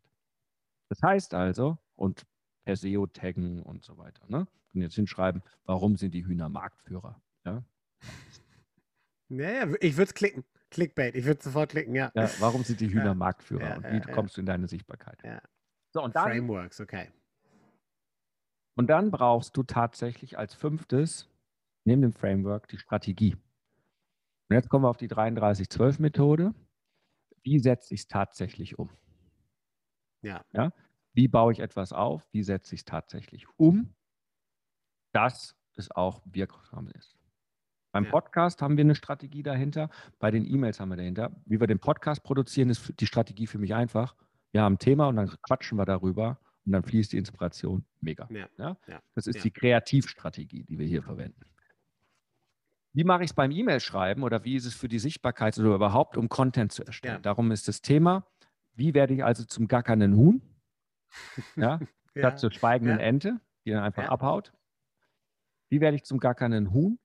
Das 0.89 0.99
heißt 1.03 1.35
also, 1.35 1.77
und 1.95 2.25
per 2.65 2.75
SEO 2.75 3.05
taggen 3.05 3.61
und 3.61 3.83
so 3.83 3.97
weiter. 3.97 4.25
Ne? 4.27 4.47
Und 4.73 4.81
jetzt 4.81 4.95
hinschreiben, 4.95 5.43
warum 5.65 5.97
sind 5.97 6.15
die 6.15 6.25
Hühner 6.25 6.49
Marktführer? 6.49 7.21
Ja? 7.45 7.63
ja, 9.29 9.51
ja 9.51 9.73
ich 9.79 9.95
würde 9.95 10.09
es 10.09 10.13
klicken. 10.13 10.43
Clickbait, 10.71 11.13
ich 11.15 11.25
würde 11.25 11.43
sofort 11.43 11.69
klicken, 11.69 11.93
ja. 11.93 12.11
Ja, 12.15 12.27
warum 12.39 12.63
sind 12.63 12.81
die 12.81 12.89
Hühner 12.89 13.05
Ja, 13.05 13.13
Marktführer? 13.13 13.77
und 13.77 13.83
wie 13.83 14.01
kommst 14.11 14.35
du 14.37 14.41
in 14.41 14.47
deine 14.47 14.67
Sichtbarkeit? 14.67 15.21
Ja. 15.23 15.39
So, 15.91 16.01
und 16.01 16.15
dann, 16.15 16.23
Frameworks, 16.23 16.81
okay. 16.81 17.11
Und 18.75 18.87
dann 18.87 19.11
brauchst 19.11 19.55
du 19.57 19.63
tatsächlich 19.63 20.37
als 20.37 20.53
fünftes, 20.53 21.29
neben 21.85 22.01
dem 22.01 22.13
Framework, 22.13 22.67
die 22.67 22.77
Strategie. 22.77 23.33
Und 24.49 24.55
jetzt 24.55 24.69
kommen 24.69 24.85
wir 24.85 24.89
auf 24.89 24.97
die 24.97 25.09
3312-Methode. 25.09 26.53
Wie 27.43 27.59
setze 27.59 27.93
ich 27.93 28.01
es 28.01 28.07
tatsächlich 28.07 28.79
um? 28.79 28.89
Ja. 30.21 30.43
Wie 31.13 31.27
baue 31.27 31.51
ich 31.51 31.59
etwas 31.59 31.91
auf? 31.91 32.25
Wie 32.31 32.43
setze 32.43 32.75
ich 32.75 32.81
es 32.81 32.85
tatsächlich 32.85 33.45
um? 33.57 33.93
Dass 35.11 35.55
es 35.75 35.91
auch 35.91 36.21
wirksam 36.25 36.87
ist. 36.89 37.17
Beim 37.91 38.05
Ja. 38.05 38.11
Podcast 38.11 38.61
haben 38.61 38.77
wir 38.77 38.83
eine 38.83 38.95
Strategie 38.95 39.43
dahinter. 39.43 39.89
Bei 40.19 40.31
den 40.31 40.45
E-Mails 40.45 40.79
haben 40.79 40.89
wir 40.89 40.95
dahinter. 40.97 41.35
Wie 41.45 41.59
wir 41.59 41.67
den 41.67 41.79
Podcast 41.79 42.23
produzieren, 42.23 42.69
ist 42.69 42.99
die 42.99 43.05
Strategie 43.05 43.45
für 43.45 43.59
mich 43.59 43.75
einfach. 43.75 44.15
Wir 44.51 44.63
haben 44.63 44.75
ein 44.75 44.79
Thema 44.79 45.07
und 45.07 45.17
dann 45.17 45.29
quatschen 45.41 45.77
wir 45.77 45.85
darüber 45.85 46.39
und 46.65 46.71
dann 46.71 46.83
fließt 46.83 47.11
die 47.13 47.17
Inspiration. 47.17 47.85
Mega. 48.01 48.27
Ja. 48.31 48.47
Ja? 48.57 48.77
Ja. 48.87 49.01
Das 49.15 49.27
ist 49.27 49.37
Ja. 49.37 49.41
die 49.43 49.51
Kreativstrategie, 49.51 50.63
die 50.63 50.79
wir 50.79 50.87
hier 50.87 51.03
verwenden. 51.03 51.41
Wie 52.93 53.03
mache 53.03 53.23
ich 53.23 53.31
es 53.31 53.33
beim 53.33 53.51
E-Mail-Schreiben 53.51 54.21
oder 54.23 54.43
wie 54.43 54.55
ist 54.55 54.65
es 54.65 54.75
für 54.75 54.87
die 54.87 54.99
Sichtbarkeit 54.99 55.57
oder 55.57 55.73
überhaupt, 55.75 56.15
um 56.15 56.29
Content 56.29 56.71
zu 56.71 56.83
erstellen? 56.85 57.21
Darum 57.23 57.51
ist 57.51 57.67
das 57.67 57.81
Thema, 57.81 58.25
wie 58.75 58.93
werde 58.93 59.15
ich 59.15 59.23
also 59.23 59.45
zum 59.45 59.67
gackernden 59.67 60.15
Huhn? 60.15 60.41
Ja, 61.55 61.79
statt 62.17 62.39
zur 62.39 62.51
schweigenden. 62.51 62.99
Ente, 62.99 63.39
die 63.65 63.71
dann 63.71 63.83
einfach 63.83 64.05
abhaut. 64.05 64.53
Wie 65.69 65.81
werde 65.81 65.95
ich 65.95 66.03
zum 66.03 66.19
gackernden 66.19 66.71
Huhn? 66.71 66.99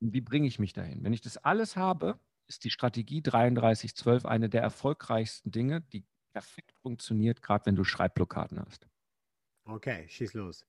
Und 0.00 0.12
wie 0.12 0.20
bringe 0.20 0.48
ich 0.48 0.58
mich 0.58 0.72
dahin? 0.72 1.04
Wenn 1.04 1.12
ich 1.12 1.20
das 1.20 1.36
alles 1.36 1.76
habe, 1.76 2.18
ist 2.48 2.64
die 2.64 2.70
Strategie 2.70 3.22
3312 3.22 4.26
eine 4.26 4.48
der 4.48 4.62
erfolgreichsten 4.62 5.52
Dinge, 5.52 5.80
die 5.80 6.04
perfekt 6.34 6.76
funktioniert, 6.80 7.40
gerade 7.42 7.64
wenn 7.66 7.76
du 7.76 7.84
Schreibblockaden 7.84 8.58
hast. 8.60 8.88
Okay, 9.64 10.06
schieß 10.08 10.34
los. 10.34 10.66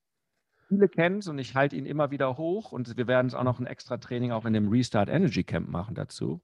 Viele 0.68 0.88
kennen 0.88 1.18
es 1.18 1.28
und 1.28 1.38
ich 1.38 1.54
halte 1.54 1.76
ihn 1.76 1.86
immer 1.86 2.10
wieder 2.10 2.36
hoch 2.38 2.72
und 2.72 2.96
wir 2.96 3.06
werden 3.06 3.26
es 3.26 3.34
auch 3.34 3.42
noch 3.44 3.58
ein 3.60 3.66
extra 3.66 3.98
Training 3.98 4.30
auch 4.32 4.44
in 4.46 4.52
dem 4.52 4.68
Restart 4.68 5.08
Energy 5.08 5.44
Camp 5.44 5.68
machen 5.68 5.94
dazu, 5.94 6.40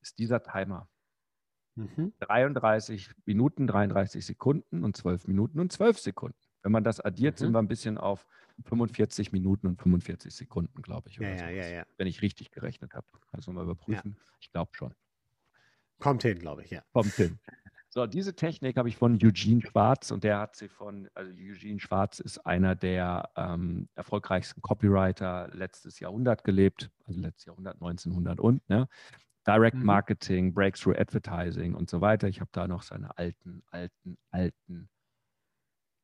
ist 0.00 0.18
dieser 0.18 0.42
Timer. 0.42 0.88
Mhm. 1.74 2.12
33 2.20 3.10
Minuten, 3.24 3.66
33 3.66 4.24
Sekunden 4.26 4.84
und 4.84 4.96
12 4.96 5.26
Minuten 5.28 5.60
und 5.60 5.70
12 5.72 5.98
Sekunden. 5.98 6.36
Wenn 6.62 6.72
man 6.72 6.84
das 6.84 7.00
addiert, 7.00 7.34
Mhm. 7.36 7.38
sind 7.44 7.52
wir 7.52 7.58
ein 7.60 7.68
bisschen 7.68 7.98
auf 7.98 8.26
45 8.64 9.32
Minuten 9.32 9.66
und 9.66 9.80
45 9.80 10.34
Sekunden, 10.34 10.80
glaube 10.82 11.08
ich. 11.08 11.16
Ja, 11.16 11.28
ja, 11.28 11.48
ja, 11.50 11.68
ja. 11.68 11.86
Wenn 11.96 12.06
ich 12.06 12.20
richtig 12.22 12.50
gerechnet 12.50 12.94
habe. 12.94 13.06
Kannst 13.30 13.48
du 13.48 13.52
mal 13.52 13.64
überprüfen. 13.64 14.16
Ich 14.40 14.50
glaube 14.50 14.70
schon. 14.74 14.94
Kommt 15.98 16.22
hin, 16.22 16.38
glaube 16.38 16.64
ich, 16.64 16.70
ja. 16.70 16.82
Kommt 16.92 17.12
hin. 17.14 17.38
So, 17.94 18.06
diese 18.06 18.34
Technik 18.34 18.78
habe 18.78 18.88
ich 18.88 18.96
von 18.96 19.18
Eugene 19.22 19.60
Schwarz 19.60 20.10
und 20.12 20.24
der 20.24 20.38
hat 20.38 20.56
sie 20.56 20.68
von, 20.68 21.10
also 21.14 21.30
Eugene 21.32 21.78
Schwarz 21.78 22.20
ist 22.20 22.38
einer 22.38 22.74
der 22.74 23.28
ähm, 23.36 23.86
erfolgreichsten 23.94 24.62
Copywriter 24.62 25.50
letztes 25.52 26.00
Jahrhundert 26.00 26.42
gelebt, 26.42 26.90
also 27.04 27.20
letztes 27.20 27.44
Jahrhundert, 27.44 27.74
1900 27.74 28.40
und, 28.40 28.66
ne? 28.70 28.88
Direct 29.46 29.76
Mhm. 29.76 29.84
Marketing, 29.84 30.54
Breakthrough 30.54 30.96
Advertising 30.96 31.74
und 31.74 31.90
so 31.90 32.00
weiter. 32.00 32.28
Ich 32.28 32.40
habe 32.40 32.48
da 32.52 32.66
noch 32.66 32.82
seine 32.82 33.18
alten, 33.18 33.62
alten, 33.66 34.16
alten 34.30 34.88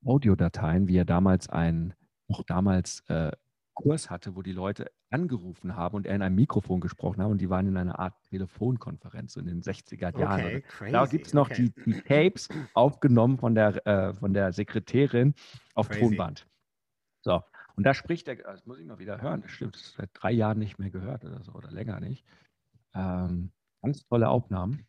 Audiodateien, 0.04 0.88
wie 0.88 0.98
er 0.98 1.06
damals 1.06 1.48
einen, 1.48 1.94
noch 2.26 2.42
damals 2.42 3.00
äh, 3.08 3.32
Kurs 3.78 4.10
hatte, 4.10 4.34
wo 4.34 4.42
die 4.42 4.52
Leute 4.52 4.90
angerufen 5.10 5.76
haben 5.76 5.94
und 5.94 6.06
er 6.06 6.16
in 6.16 6.22
einem 6.22 6.34
Mikrofon 6.34 6.80
gesprochen 6.80 7.22
haben 7.22 7.30
und 7.30 7.40
die 7.40 7.48
waren 7.48 7.68
in 7.68 7.76
einer 7.76 7.98
Art 7.98 8.14
Telefonkonferenz 8.28 9.36
in 9.36 9.46
den 9.46 9.62
60er 9.62 10.18
Jahren. 10.18 10.44
Okay, 10.44 10.60
crazy. 10.62 10.92
da 10.92 11.06
gibt 11.06 11.26
es 11.28 11.34
noch 11.34 11.50
okay. 11.50 11.70
die, 11.76 11.92
die 11.92 12.00
Tapes 12.02 12.48
aufgenommen 12.74 13.38
von 13.38 13.54
der, 13.54 13.86
äh, 13.86 14.14
von 14.14 14.34
der 14.34 14.52
Sekretärin 14.52 15.34
auf 15.74 15.88
Crazy. 15.88 16.00
Tonband. 16.00 16.46
So, 17.20 17.40
und 17.76 17.84
da 17.84 17.94
spricht 17.94 18.26
er, 18.26 18.34
das 18.34 18.66
muss 18.66 18.80
ich 18.80 18.86
mal 18.86 18.98
wieder 18.98 19.20
hören, 19.22 19.42
das 19.42 19.52
stimmt, 19.52 19.76
das 19.76 19.82
ist 19.82 19.94
seit 19.94 20.10
drei 20.12 20.32
Jahren 20.32 20.58
nicht 20.58 20.80
mehr 20.80 20.90
gehört 20.90 21.24
oder 21.24 21.40
so 21.44 21.52
oder 21.52 21.70
länger 21.70 22.00
nicht. 22.00 22.24
Ähm, 22.94 23.52
ganz 23.80 24.04
tolle 24.08 24.28
Aufnahmen. 24.28 24.84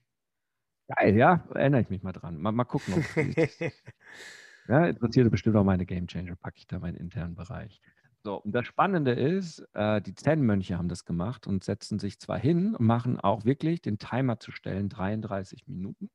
Geil, 0.88 1.16
ja, 1.16 1.48
erinnere 1.54 1.82
ich 1.82 1.90
mich 1.92 2.02
mal 2.02 2.14
dran. 2.14 2.38
Mal, 2.38 2.52
mal 2.52 2.64
gucken, 2.64 2.96
ob 2.96 3.04
ja, 4.68 4.88
interessiert 4.88 5.30
bestimmt 5.30 5.56
auch 5.58 5.64
meine 5.64 5.86
Game 5.86 6.08
Changer, 6.08 6.36
packe 6.36 6.58
ich 6.58 6.66
da 6.66 6.80
meinen 6.80 6.96
internen 6.96 7.36
Bereich. 7.36 7.80
So, 8.26 8.36
und 8.36 8.52
das 8.52 8.66
Spannende 8.66 9.14
ist, 9.14 9.66
äh, 9.74 10.02
die 10.02 10.14
Zen-Mönche 10.14 10.78
haben 10.78 10.90
das 10.90 11.06
gemacht 11.06 11.48
und 11.48 11.64
setzen 11.64 12.00
sich 12.00 12.20
zwar 12.20 12.38
hin 12.38 12.76
und 12.76 12.86
machen 12.86 13.20
auch 13.20 13.46
wirklich 13.46 13.82
den 13.82 13.98
Timer 13.98 14.40
zu 14.40 14.52
stellen, 14.52 14.90
33 14.90 15.68
Minuten. 15.68 16.10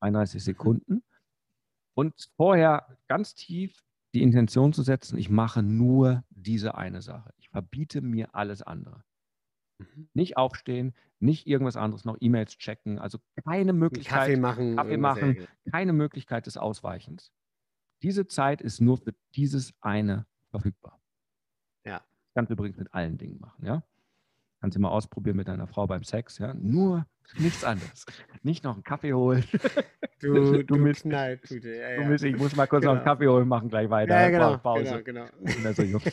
33 0.00 0.44
Sekunden. 0.44 1.02
Und 1.94 2.14
vorher 2.36 2.98
ganz 3.08 3.34
tief 3.34 3.82
die 4.14 4.22
Intention 4.22 4.72
zu 4.72 4.82
setzen, 4.82 5.18
ich 5.18 5.30
mache 5.30 5.62
nur 5.62 6.24
diese 6.30 6.74
eine 6.74 7.02
Sache. 7.02 7.32
Ich 7.38 7.48
verbiete 7.48 8.02
mir 8.02 8.34
alles 8.34 8.62
andere. 8.62 9.02
Mhm. 9.78 10.08
Nicht 10.12 10.36
aufstehen, 10.36 10.94
nicht 11.20 11.46
irgendwas 11.46 11.76
anderes, 11.76 12.04
noch 12.04 12.16
E-Mails 12.20 12.58
checken, 12.58 12.98
also 12.98 13.18
keine 13.44 13.72
Möglichkeit, 13.72 14.20
Kaffee 14.20 14.36
machen. 14.36 14.76
Kaffee 14.76 14.96
machen, 14.96 15.48
keine 15.70 15.92
Möglichkeit 15.92 16.46
des 16.46 16.56
Ausweichens. 16.56 17.32
Diese 18.02 18.26
Zeit 18.26 18.60
ist 18.60 18.80
nur 18.80 18.98
für 18.98 19.14
dieses 19.34 19.72
eine 19.80 20.26
verfügbar. 20.50 20.95
Ja. 22.36 22.40
Kannst 22.40 22.50
du 22.50 22.54
übrigens 22.54 22.76
mit 22.78 22.92
allen 22.92 23.16
Dingen 23.18 23.38
machen, 23.40 23.64
ja. 23.64 23.82
Kannst 24.60 24.76
du 24.76 24.80
mal 24.80 24.88
ausprobieren 24.88 25.36
mit 25.36 25.48
deiner 25.48 25.66
Frau 25.66 25.86
beim 25.86 26.02
Sex, 26.02 26.38
ja. 26.38 26.54
Nur 26.54 27.06
nichts 27.38 27.62
anderes. 27.64 28.06
Nicht 28.42 28.64
noch 28.64 28.74
einen 28.74 28.84
Kaffee 28.84 29.12
holen. 29.14 29.44
Du, 30.18 30.32
Du 30.32 30.62
du, 30.64 30.76
Mist. 30.76 31.02
Knalltüte. 31.02 31.74
Ja, 31.76 31.96
Du 31.96 32.02
ja. 32.02 32.08
Mist, 32.08 32.24
ich 32.24 32.38
muss 32.38 32.56
mal 32.56 32.66
kurz 32.66 32.84
noch 32.84 32.92
einen 32.92 33.00
Genau. 33.00 33.12
Kaffee 33.12 33.28
holen, 33.28 33.46
machen 33.46 33.68
gleich 33.68 33.90
weiter. 33.90 34.18
Ja, 34.18 34.30
genau, 34.30 34.56
Pause. 34.56 35.02
genau, 35.04 35.26
genau. 35.26 35.44
Ich 35.44 35.54
bin 35.56 35.62
da 35.64 35.72
so 35.74 35.82
jung. 35.82 36.00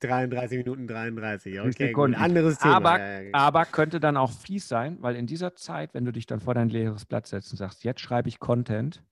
33 0.00 0.58
Minuten 0.58 0.86
33. 0.88 1.60
Okay, 1.60 1.92
gut. 1.92 2.14
Anderes 2.16 2.58
Thema. 2.58 2.74
Aber, 2.74 2.98
ja, 2.98 3.20
ja. 3.20 3.30
aber 3.34 3.64
könnte 3.66 4.00
dann 4.00 4.16
auch 4.16 4.32
fies 4.32 4.66
sein, 4.68 4.98
weil 5.00 5.14
in 5.16 5.26
dieser 5.26 5.54
Zeit, 5.54 5.94
wenn 5.94 6.04
du 6.04 6.12
dich 6.12 6.26
dann 6.26 6.40
vor 6.40 6.54
dein 6.54 6.68
leeres 6.68 7.04
Blatt 7.06 7.26
setzt 7.26 7.52
und 7.52 7.56
sagst, 7.58 7.84
jetzt 7.84 8.00
schreibe 8.00 8.28
ich 8.28 8.38
Content 8.40 9.02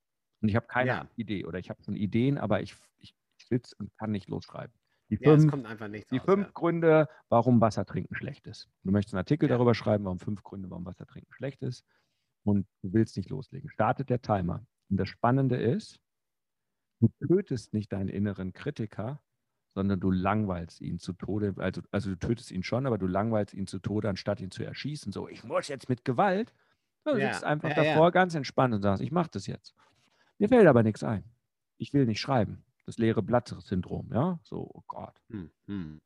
und 0.42 0.48
ich 0.48 0.57
habe 0.57 0.66
keine 0.66 0.88
Ja. 0.88 1.07
Idee 1.16 1.44
oder 1.44 1.59
ich 1.61 1.70
habe 1.70 1.83
schon 1.83 1.94
Ideen, 1.94 2.37
aber 2.38 2.61
ich, 2.61 2.75
ich, 2.98 3.14
ich 3.53 3.69
sitze 3.69 3.77
und 3.79 3.91
kann 3.99 4.11
nicht 4.11 4.29
losschreiben. 4.29 4.75
Die 5.11 5.19
ja, 5.19 5.38
fünf, 5.41 5.57
die 6.11 6.19
raus, 6.19 6.21
fünf 6.21 6.47
ja. 6.47 6.53
Gründe, 6.55 7.09
warum 7.29 7.61
Wasser 7.61 7.85
trinken 7.87 8.15
schlecht 8.15 8.47
ist. 8.47 8.71
Du 8.85 8.93
möchtest 8.93 9.15
einen 9.15 9.21
Artikel 9.21 9.49
Ja. 9.49 9.57
darüber 9.57 9.75
schreiben, 9.75 10.05
warum 10.05 10.19
fünf 10.21 10.43
Gründe, 10.43 10.71
warum 10.71 10.85
Wasser 10.87 11.07
trinken 11.07 11.33
schlecht 11.35 11.62
ist 11.62 11.85
und 12.45 12.67
du 12.83 12.93
willst 12.93 13.17
nicht 13.17 13.31
loslegen. 13.31 13.71
Startet 13.71 14.11
der 14.11 14.23
Timer. 14.23 14.67
Und 14.91 14.99
das 14.99 15.09
Spannende 15.09 15.57
ist, 15.57 16.01
du 17.01 17.09
tötest 17.27 17.73
nicht 17.75 17.93
deinen 17.93 18.09
inneren 18.09 18.53
Kritiker, 18.53 19.23
sondern 19.75 20.01
du 20.01 20.11
langweilst 20.11 20.81
ihn 20.81 20.99
zu 20.99 21.12
Tode. 21.15 21.55
Also, 21.59 21.83
also 21.91 22.11
du 22.11 22.17
tötest 22.19 22.51
ihn 22.51 22.62
schon, 22.62 22.87
aber 22.87 22.99
du 22.99 23.07
langweilst 23.07 23.55
ihn 23.55 23.67
zu 23.67 23.79
Tode, 23.79 24.09
anstatt 24.09 24.41
ihn 24.41 24.51
zu 24.51 24.62
erschießen. 24.65 25.12
So, 25.12 25.29
ich 25.29 25.45
muss 25.45 25.69
jetzt 25.69 25.88
mit 25.88 26.05
Gewalt. 26.05 26.55
Du 27.05 27.19
Ja, 27.19 27.29
sitzt 27.33 27.45
einfach 27.45 27.73
davor 27.75 28.12
ganz 28.12 28.35
entspannt 28.35 28.75
und 28.75 28.83
sagst, 28.83 29.03
ich 29.03 29.11
mache 29.12 29.31
das 29.33 29.47
jetzt. 29.47 29.75
Mir 30.38 30.49
fällt 30.49 30.67
aber 30.69 30.83
nichts 30.83 31.05
ein. 31.05 31.25
Ich 31.79 31.93
will 31.95 32.07
nicht 32.07 32.21
schreiben. 32.21 32.65
Das 32.85 32.99
leere 32.99 33.23
Blatt-Syndrom, 33.23 34.11
ja? 34.12 34.40
So, 34.42 34.68
oh 34.75 34.83
Gott. 34.88 35.21
Hm, 35.31 35.51
hm. 35.66 36.01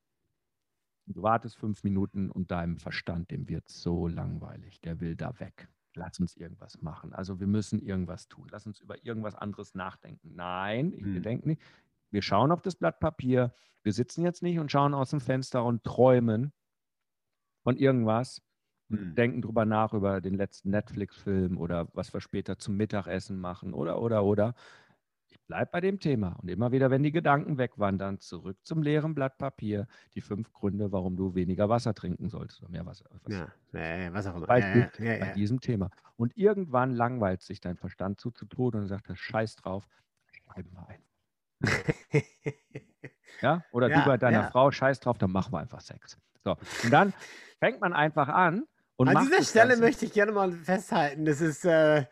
Du 1.08 1.22
wartest 1.22 1.56
fünf 1.56 1.84
Minuten 1.84 2.30
und 2.30 2.50
deinem 2.50 2.78
Verstand, 2.78 3.30
dem 3.30 3.48
wird 3.48 3.68
so 3.68 4.08
langweilig. 4.08 4.80
Der 4.80 5.00
will 5.00 5.14
da 5.14 5.38
weg. 5.38 5.68
Lass 5.94 6.18
uns 6.18 6.36
irgendwas 6.36 6.82
machen. 6.82 7.14
Also 7.14 7.40
wir 7.40 7.46
müssen 7.46 7.80
irgendwas 7.80 8.28
tun. 8.28 8.48
Lass 8.50 8.66
uns 8.66 8.80
über 8.80 9.02
irgendwas 9.04 9.34
anderes 9.34 9.74
nachdenken. 9.74 10.34
Nein, 10.34 10.92
ich, 10.92 11.04
wir 11.04 11.14
Hm. 11.14 11.22
denken 11.22 11.48
nicht. 11.50 11.62
Wir 12.10 12.22
schauen 12.22 12.50
auf 12.52 12.60
das 12.60 12.76
Blatt 12.76 13.00
Papier. 13.00 13.54
Wir 13.82 13.92
sitzen 13.92 14.22
jetzt 14.24 14.42
nicht 14.42 14.58
und 14.58 14.70
schauen 14.70 14.94
aus 14.94 15.10
dem 15.10 15.20
Fenster 15.20 15.64
und 15.64 15.84
träumen 15.84 16.52
von 17.62 17.76
irgendwas 17.76 18.42
und 18.90 18.98
Hm. 18.98 19.14
denken 19.14 19.42
drüber 19.42 19.64
nach 19.64 19.92
über 19.94 20.20
den 20.20 20.34
letzten 20.34 20.70
Netflix-Film 20.70 21.56
oder 21.56 21.88
was 21.94 22.12
wir 22.12 22.20
später 22.20 22.58
zum 22.58 22.76
Mittagessen 22.76 23.38
machen 23.40 23.72
oder, 23.72 24.00
oder, 24.02 24.24
oder. 24.24 24.54
Ich 25.38 25.46
bleibe 25.46 25.70
bei 25.70 25.80
dem 25.80 26.00
Thema 26.00 26.36
und 26.42 26.48
immer 26.48 26.72
wieder, 26.72 26.90
wenn 26.90 27.02
die 27.02 27.12
Gedanken 27.12 27.58
wegwandern, 27.58 28.18
zurück 28.20 28.56
zum 28.62 28.82
leeren 28.82 29.14
Blatt 29.14 29.38
Papier, 29.38 29.86
die 30.14 30.20
fünf 30.20 30.52
Gründe, 30.52 30.92
warum 30.92 31.16
du 31.16 31.34
weniger 31.34 31.68
Wasser 31.68 31.94
trinken 31.94 32.28
solltest 32.28 32.62
oder 32.62 32.70
mehr 32.70 32.86
Wasser. 32.86 33.06
Was 33.22 33.32
Ja, 33.32 33.48
ja, 33.72 33.96
ja, 33.96 34.12
was 34.12 34.26
auch 34.26 34.36
immer. 34.36 34.46
Beispiel 34.46 34.90
ja, 34.98 35.04
ja, 35.04 35.18
bei 35.18 35.18
ja, 35.18 35.26
ja. 35.26 35.32
diesem 35.34 35.60
Thema. 35.60 35.90
Und 36.16 36.36
irgendwann 36.36 36.94
langweilt 36.94 37.42
sich 37.42 37.60
dein 37.60 37.76
Verstand 37.76 38.20
zu, 38.20 38.30
zu 38.30 38.46
Tode 38.46 38.78
und 38.78 38.86
sagt, 38.88 39.10
scheiß 39.12 39.56
drauf, 39.56 39.86
schreiben 40.30 40.70
wir 40.72 40.88
ein. 40.88 41.02
Ja? 43.42 43.62
Oder 43.70 43.90
du 43.90 44.02
bei 44.06 44.16
deiner. 44.16 44.50
Frau, 44.50 44.70
scheiß 44.70 44.98
drauf, 45.00 45.18
dann 45.18 45.30
machen 45.30 45.52
wir 45.52 45.58
einfach 45.58 45.82
Sex. 45.82 46.16
So. 46.42 46.56
Und 46.84 46.90
dann 46.90 47.12
fängt 47.58 47.82
man 47.82 47.92
einfach 47.92 48.28
an 48.28 48.66
und 48.96 49.08
An 49.08 49.26
dieser 49.26 49.42
Stelle 49.42 49.76
möchte 49.76 50.06
ich 50.06 50.12
gerne 50.12 50.32
mal 50.32 50.50
festhalten, 50.52 51.26
das 51.26 51.42
ist 51.42 51.66
äh, 51.66 52.06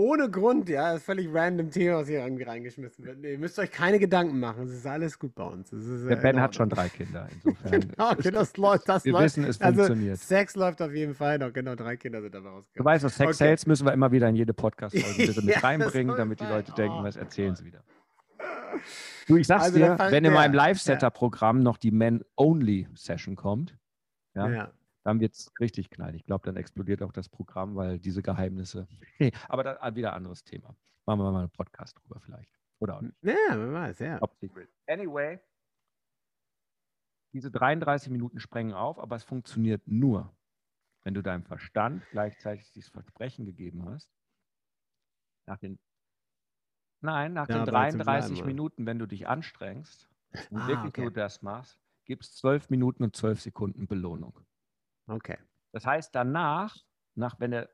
ohne 0.00 0.30
Grund, 0.30 0.68
ja, 0.68 0.92
das 0.92 1.00
ist 1.00 1.04
völlig 1.04 1.28
random 1.32 1.70
Thema, 1.70 1.98
was 1.98 2.08
hier 2.08 2.20
irgendwie 2.24 2.44
reingeschmissen 2.44 3.04
wird. 3.04 3.18
Nee, 3.18 3.32
ihr 3.32 3.38
müsst 3.38 3.58
euch 3.58 3.70
keine 3.70 3.98
Gedanken 3.98 4.40
machen, 4.40 4.64
es 4.64 4.72
ist 4.72 4.86
alles 4.86 5.18
gut 5.18 5.34
bei 5.34 5.44
uns. 5.44 5.70
Der 5.70 5.78
äh, 6.18 6.20
Ben 6.20 6.36
in 6.36 6.40
hat 6.40 6.54
schon 6.54 6.68
drei 6.68 6.88
Kinder. 6.88 7.28
Insofern. 7.44 7.80
Genau, 7.80 8.10
ist- 8.12 8.34
das 8.34 8.56
läuft, 8.56 8.88
das 8.88 9.04
wir 9.04 9.12
läuft. 9.12 9.24
wissen, 9.24 9.44
es 9.44 9.60
also, 9.60 9.76
funktioniert. 9.84 10.18
Sex 10.18 10.56
läuft 10.56 10.80
auf 10.82 10.92
jeden 10.94 11.14
Fall 11.14 11.38
noch, 11.38 11.52
genau, 11.52 11.74
drei 11.74 11.96
Kinder 11.96 12.22
sind 12.22 12.34
dabei 12.34 12.48
Du 12.48 12.54
rausgekommen. 12.56 12.84
weißt, 12.92 13.04
was 13.04 13.16
Sex 13.16 13.28
Okay. 13.28 13.36
Sales 13.48 13.66
müssen 13.66 13.86
wir 13.86 13.92
immer 13.92 14.10
wieder 14.10 14.28
in 14.28 14.36
jede 14.36 14.54
Podcast-Folge 14.54 15.26
bitte 15.26 15.42
mit 15.44 15.54
Ja, 15.54 15.60
reinbringen, 15.60 16.16
damit 16.16 16.40
die 16.40 16.44
Leute 16.46 16.68
sein. 16.68 16.76
denken, 16.76 16.96
Oh, 17.00 17.04
was 17.04 17.16
erzählen 17.16 17.54
sie 17.54 17.64
wieder. 17.66 17.82
Du, 19.26 19.36
ich 19.36 19.46
sag's 19.46 19.64
Also, 19.64 19.76
dir, 19.78 19.96
wenn 20.10 20.24
in 20.24 20.32
meinem 20.32 20.54
Live-Setter-Programm 20.54 21.60
noch 21.62 21.76
die 21.76 21.90
Men-Only-Session 21.90 23.36
kommt, 23.36 23.76
ja, 24.34 24.48
Ja. 24.48 24.70
Dann 25.02 25.20
wird 25.20 25.34
es 25.34 25.52
richtig 25.60 25.90
knallen. 25.90 26.14
Ich 26.14 26.24
glaube, 26.24 26.44
dann 26.44 26.56
explodiert 26.56 27.02
auch 27.02 27.12
das 27.12 27.28
Programm, 27.28 27.76
weil 27.76 27.98
diese 27.98 28.22
Geheimnisse. 28.22 28.86
Nee, 29.18 29.32
aber 29.48 29.64
da 29.64 29.78
ah, 29.80 29.94
wieder 29.94 30.10
ein 30.10 30.18
anderes 30.18 30.44
Thema. 30.44 30.76
Machen 31.06 31.20
wir 31.20 31.32
mal 31.32 31.40
einen 31.40 31.50
Podcast 31.50 31.98
drüber 31.98 32.20
vielleicht. 32.20 32.58
Oder 32.78 32.96
auch 32.96 33.00
nicht. 33.02 33.14
ja, 33.22 33.34
wer 33.50 33.72
weiß, 33.72 33.98
ja. 33.98 34.18
Top 34.18 34.34
Secret. 34.36 34.68
Anyway, 34.86 35.38
diese 37.32 37.50
33 37.50 38.10
Minuten 38.10 38.40
sprengen 38.40 38.72
auf, 38.72 38.98
aber 38.98 39.16
es 39.16 39.24
funktioniert 39.24 39.86
nur, 39.86 40.34
wenn 41.02 41.14
du 41.14 41.22
deinem 41.22 41.44
Verstand 41.44 42.02
gleichzeitig 42.10 42.70
dieses 42.72 42.90
Versprechen 42.90 43.44
gegeben 43.44 43.84
hast. 43.84 44.10
Nach 45.46 45.58
den 45.58 45.78
Nein, 47.02 47.32
nach 47.32 47.46
den 47.46 47.64
Dabei 47.64 47.90
zu 47.90 47.98
33 47.98 48.04
bleiben, 48.04 48.36
ja. 48.36 48.46
Minuten, 48.46 48.86
wenn 48.86 48.98
du 48.98 49.06
dich 49.06 49.26
anstrengst 49.26 50.10
und 50.50 50.60
Ah, 50.60 50.68
wirklich 50.68 50.90
okay. 50.90 51.00
nur 51.02 51.10
das 51.10 51.40
machst, 51.40 51.80
gibt 52.04 52.24
es 52.24 52.36
12 52.36 52.68
Minuten 52.70 53.04
und 53.04 53.16
12 53.16 53.40
Sekunden 53.40 53.86
Belohnung. 53.86 54.38
Okay. 55.10 55.38
Das 55.72 55.84
heißt, 55.84 56.14
danach, 56.14 56.76
nach, 57.16 57.38
wenn 57.40 57.50
der 57.50 57.68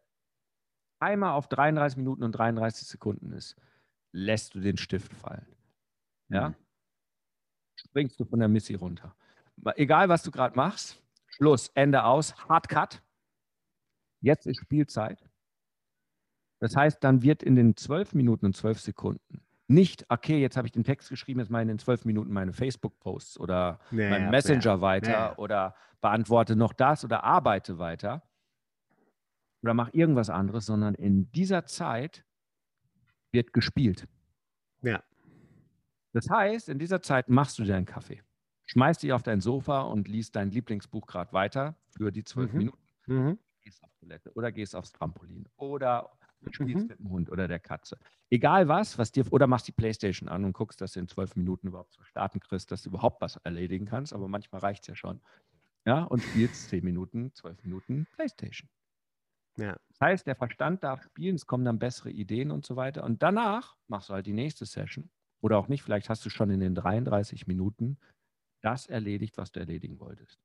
Timer 1.00 1.34
auf 1.34 1.48
33 1.48 1.98
Minuten 1.98 2.24
und 2.24 2.32
33 2.32 2.88
Sekunden 2.88 3.32
ist, 3.32 3.56
lässt 4.12 4.54
du 4.54 4.60
den 4.60 4.78
Stift 4.78 5.12
fallen. 5.12 5.46
Ja? 6.28 6.50
Mhm. 6.50 6.54
Springst 7.76 8.18
du 8.18 8.24
von 8.24 8.38
der 8.38 8.48
Missy 8.48 8.74
runter. 8.74 9.14
Egal, 9.76 10.08
was 10.08 10.22
du 10.22 10.30
gerade 10.30 10.56
machst, 10.56 11.02
Schluss, 11.26 11.68
Ende 11.74 12.04
aus, 12.04 12.34
Hard 12.48 12.68
Cut. 12.68 13.02
Jetzt 14.22 14.46
ist 14.46 14.60
Spielzeit. 14.60 15.22
Das 16.58 16.74
heißt, 16.74 17.04
dann 17.04 17.22
wird 17.22 17.42
in 17.42 17.54
den 17.54 17.76
12 17.76 18.14
Minuten 18.14 18.46
und 18.46 18.56
12 18.56 18.80
Sekunden 18.80 19.45
nicht, 19.68 20.04
okay, 20.10 20.40
jetzt 20.40 20.56
habe 20.56 20.66
ich 20.68 20.72
den 20.72 20.84
Text 20.84 21.08
geschrieben, 21.08 21.40
jetzt 21.40 21.50
mache 21.50 21.62
ich 21.64 21.68
in 21.68 21.78
12 21.78 22.04
Minuten 22.04 22.32
meine 22.32 22.52
Facebook-Posts 22.52 23.40
oder 23.40 23.80
Ja, 23.90 24.10
mein 24.10 24.22
ja, 24.24 24.30
Messenger 24.30 24.80
weiter 24.80 25.10
Ja, 25.10 25.26
ja. 25.30 25.38
oder 25.38 25.74
beantworte 26.00 26.56
noch 26.56 26.72
das 26.72 27.04
oder 27.04 27.24
arbeite 27.24 27.78
weiter 27.78 28.22
oder 29.62 29.74
mach 29.74 29.92
irgendwas 29.92 30.30
anderes, 30.30 30.66
sondern 30.66 30.94
in 30.94 31.30
dieser 31.32 31.66
Zeit 31.66 32.24
wird 33.32 33.52
gespielt. 33.52 34.06
Ja. 34.82 35.02
Das 36.12 36.28
heißt, 36.30 36.68
in 36.68 36.78
dieser 36.78 37.02
Zeit 37.02 37.28
machst 37.28 37.58
du 37.58 37.64
dir 37.64 37.76
einen 37.76 37.86
Kaffee, 37.86 38.22
schmeißt 38.66 39.02
dich 39.02 39.12
auf 39.12 39.22
dein 39.22 39.40
Sofa 39.40 39.82
und 39.82 40.08
liest 40.08 40.36
dein 40.36 40.50
Lieblingsbuch 40.50 41.06
gerade 41.06 41.32
weiter 41.32 41.76
für 41.90 42.10
die 42.12 42.24
zwölf 42.24 42.52
Mhm. 42.52 42.58
Minuten. 42.58 42.78
Mhm. 43.06 43.38
Gehst 43.62 43.82
auf 43.82 43.90
Toilette 43.98 44.32
oder 44.34 44.52
gehst 44.52 44.76
aufs 44.76 44.92
Trampolin 44.92 45.48
oder 45.56 46.15
spielst 46.50 46.84
Mhm. 46.84 46.88
mit 46.88 46.98
dem 46.98 47.10
Hund 47.10 47.30
oder 47.30 47.48
der 47.48 47.60
Katze. 47.60 47.98
Egal 48.30 48.68
was, 48.68 48.98
was 48.98 49.12
dir, 49.12 49.30
oder 49.32 49.46
machst 49.46 49.68
die 49.68 49.72
Playstation 49.72 50.28
an 50.28 50.44
und 50.44 50.52
guckst, 50.52 50.80
dass 50.80 50.92
du 50.92 51.00
in 51.00 51.08
zwölf 51.08 51.36
Minuten 51.36 51.68
überhaupt 51.68 51.92
zu 51.94 52.02
starten 52.04 52.40
kriegst, 52.40 52.70
dass 52.72 52.82
du 52.82 52.90
überhaupt 52.90 53.20
was 53.20 53.36
erledigen 53.36 53.86
kannst, 53.86 54.12
aber 54.12 54.28
manchmal 54.28 54.60
reicht 54.60 54.82
es 54.82 54.88
ja 54.88 54.94
schon. 54.96 55.20
Ja, 55.86 56.04
und 56.04 56.22
spielst 56.22 56.68
zehn 56.70 56.84
Minuten, 56.84 57.32
zwölf 57.34 57.62
Minuten 57.64 58.06
Playstation. 58.12 58.68
Ja. 59.58 59.76
Das 59.88 60.00
heißt, 60.00 60.26
der 60.26 60.36
Verstand 60.36 60.84
darf 60.84 61.02
spielen, 61.02 61.36
es 61.36 61.46
kommen 61.46 61.64
dann 61.64 61.78
bessere 61.78 62.10
Ideen 62.10 62.50
und 62.50 62.66
so 62.66 62.76
weiter. 62.76 63.04
Und 63.04 63.22
danach 63.22 63.76
machst 63.88 64.08
du 64.10 64.14
halt 64.14 64.26
die 64.26 64.32
nächste 64.34 64.66
Session. 64.66 65.10
Oder 65.42 65.58
auch 65.58 65.68
nicht, 65.68 65.82
vielleicht 65.82 66.08
hast 66.10 66.24
du 66.26 66.30
schon 66.30 66.50
in 66.50 66.60
den 66.60 66.74
33 66.74 67.46
Minuten 67.46 67.98
das 68.62 68.86
erledigt, 68.86 69.38
was 69.38 69.52
du 69.52 69.60
erledigen 69.60 70.00
wolltest. 70.00 70.40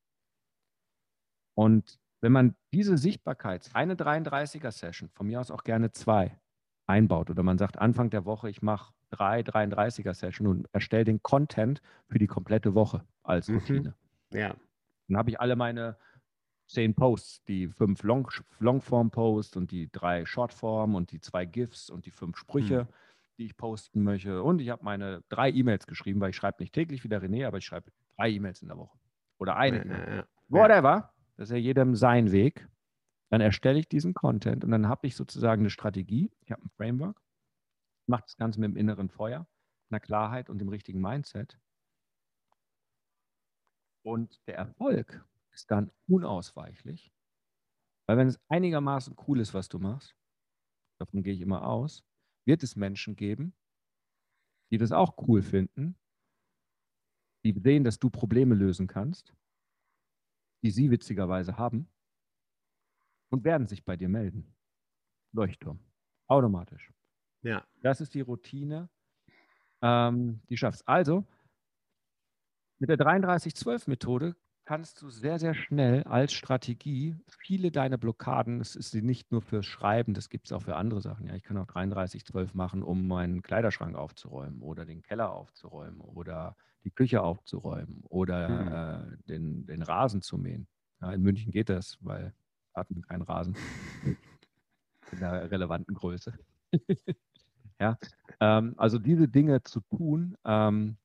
Und 1.57 1.99
wenn 2.21 2.31
man 2.31 2.55
diese 2.73 2.97
Sichtbarkeit, 2.97 3.69
eine 3.73 3.95
33er-Session, 3.95 5.09
von 5.09 5.27
mir 5.27 5.39
aus 5.39 5.51
auch 5.51 5.63
gerne 5.63 5.91
zwei, 5.91 6.37
einbaut 6.87 7.29
oder 7.29 7.43
man 7.43 7.57
sagt 7.57 7.79
Anfang 7.79 8.09
der 8.09 8.25
Woche, 8.25 8.49
ich 8.49 8.61
mache 8.61 8.93
drei 9.09 9.41
33er-Session 9.41 10.47
und 10.47 10.67
erstelle 10.73 11.03
den 11.05 11.21
Content 11.21 11.81
für 12.07 12.19
die 12.19 12.27
komplette 12.27 12.75
Woche 12.75 13.03
als 13.23 13.47
Mhm. 13.47 13.57
Routine. 13.57 13.95
Ja. 14.33 14.55
Dann 15.07 15.17
habe 15.17 15.29
ich 15.29 15.39
alle 15.39 15.55
meine 15.55 15.97
zehn 16.67 16.93
Posts, 16.95 17.43
die 17.45 17.67
fünf 17.67 18.03
Long, 18.03 18.29
Longform-Posts 18.59 19.57
und 19.57 19.71
die 19.71 19.91
drei 19.91 20.25
Shortform 20.25 20.95
und 20.95 21.11
die 21.11 21.19
zwei 21.19 21.45
GIFs 21.45 21.89
und 21.89 22.05
die 22.05 22.11
fünf 22.11 22.37
Sprüche, 22.37 22.87
die 23.37 23.45
ich 23.45 23.57
posten 23.57 24.03
möchte. 24.03 24.41
Und 24.43 24.61
ich 24.61 24.69
habe 24.69 24.83
meine 24.85 25.23
drei 25.27 25.49
E-Mails 25.49 25.85
geschrieben, 25.87 26.21
weil 26.21 26.29
ich 26.29 26.35
schreibe 26.37 26.61
nicht 26.61 26.73
täglich 26.73 27.03
wie 27.03 27.09
der 27.09 27.21
René, 27.21 27.45
aber 27.45 27.57
ich 27.57 27.65
schreibe 27.65 27.91
drei 28.15 28.29
E-Mails 28.29 28.61
in 28.61 28.69
der 28.69 28.77
Woche. 28.77 28.97
Oder 29.37 29.57
eine. 29.57 29.85
Ja, 29.85 29.97
ja, 29.97 30.15
ja. 30.15 30.23
Whatever. 30.47 31.11
Das 31.41 31.49
ist 31.49 31.55
ja 31.55 31.59
jedem 31.59 31.95
sein 31.95 32.31
Weg. 32.31 32.69
Dann 33.31 33.41
erstelle 33.41 33.79
ich 33.79 33.89
diesen 33.89 34.13
Content 34.13 34.63
und 34.63 34.69
dann 34.69 34.87
habe 34.87 35.07
ich 35.07 35.15
sozusagen 35.15 35.63
eine 35.63 35.71
Strategie. 35.71 36.31
Ich 36.41 36.51
habe 36.51 36.61
ein 36.61 36.69
Framework, 36.69 37.19
mache 38.07 38.25
das 38.27 38.37
Ganze 38.37 38.59
mit 38.59 38.69
dem 38.69 38.77
inneren 38.77 39.09
Feuer, 39.09 39.47
einer 39.89 39.99
Klarheit 39.99 40.51
und 40.51 40.59
dem 40.59 40.69
richtigen 40.69 41.01
Mindset. 41.01 41.59
Und 44.05 44.39
der 44.45 44.57
Erfolg 44.57 45.27
ist 45.51 45.71
dann 45.71 45.89
unausweichlich, 46.07 47.11
weil 48.05 48.17
wenn 48.17 48.27
es 48.27 48.39
einigermaßen 48.47 49.15
cool 49.27 49.39
ist, 49.39 49.55
was 49.55 49.67
du 49.67 49.79
machst, 49.79 50.15
davon 50.99 51.23
gehe 51.23 51.33
ich 51.33 51.41
immer 51.41 51.65
aus, 51.65 52.03
wird 52.45 52.61
es 52.61 52.75
Menschen 52.75 53.15
geben, 53.15 53.55
die 54.71 54.77
das 54.77 54.91
auch 54.91 55.17
cool 55.27 55.41
finden, 55.41 55.97
die 57.43 57.59
sehen, 57.59 57.83
dass 57.83 57.97
du 57.97 58.11
Probleme 58.11 58.53
lösen 58.53 58.85
kannst, 58.85 59.33
die 60.61 60.71
sie 60.71 60.91
witzigerweise 60.91 61.57
haben 61.57 61.87
und 63.29 63.43
werden 63.43 63.67
sich 63.67 63.83
bei 63.83 63.95
dir 63.95 64.09
melden. 64.09 64.55
Leuchtturm. 65.33 65.79
Automatisch. 66.27 66.91
Ja. 67.41 67.65
Das 67.81 68.01
ist 68.01 68.13
die 68.13 68.21
Routine, 68.21 68.89
ähm, 69.81 70.41
die 70.49 70.57
schaffst. 70.57 70.87
Also, 70.87 71.25
mit 72.79 72.89
der 72.89 72.97
3312-Methode 72.97 74.35
kannst 74.71 75.01
du 75.01 75.09
sehr, 75.09 75.37
sehr 75.37 75.53
schnell 75.53 76.03
als 76.03 76.31
Strategie 76.31 77.17
viele 77.27 77.71
deiner 77.71 77.97
Blockaden, 77.97 78.59
das 78.59 78.77
ist 78.77 78.91
sie 78.91 79.01
nicht 79.01 79.29
nur 79.29 79.41
fürs 79.41 79.65
Schreiben, 79.65 80.13
das 80.13 80.29
gibt 80.29 80.45
es 80.45 80.53
auch 80.53 80.61
für 80.61 80.77
andere 80.77 81.01
Sachen. 81.01 81.27
Ja, 81.27 81.35
ich 81.35 81.43
kann 81.43 81.57
auch 81.57 81.67
3312 81.67 82.53
machen, 82.53 82.81
um 82.81 83.05
meinen 83.05 83.41
Kleiderschrank 83.41 83.97
aufzuräumen 83.97 84.61
oder 84.61 84.85
den 84.85 85.01
Keller 85.01 85.33
aufzuräumen 85.33 85.99
oder 85.99 86.55
die 86.85 86.89
Küche 86.89 87.21
aufzuräumen 87.21 88.05
oder 88.07 88.47
mhm. 88.47 89.11
äh, 89.11 89.17
den, 89.27 89.65
den 89.65 89.81
Rasen 89.81 90.21
zu 90.21 90.37
mähen. 90.37 90.69
Ja, 91.01 91.11
in 91.11 91.21
München 91.21 91.51
geht 91.51 91.67
das, 91.67 91.97
weil 91.99 92.33
hatten 92.73 92.95
wir 92.95 93.01
keinen 93.01 93.23
Rasen 93.23 93.57
in 95.11 95.19
der 95.19 95.51
relevanten 95.51 95.95
Größe. 95.95 96.33
ja, 97.77 97.97
ähm, 98.39 98.75
also 98.77 98.99
diese 98.99 99.27
Dinge 99.27 99.63
zu 99.63 99.81
tun, 99.81 100.37
ähm, 100.45 100.95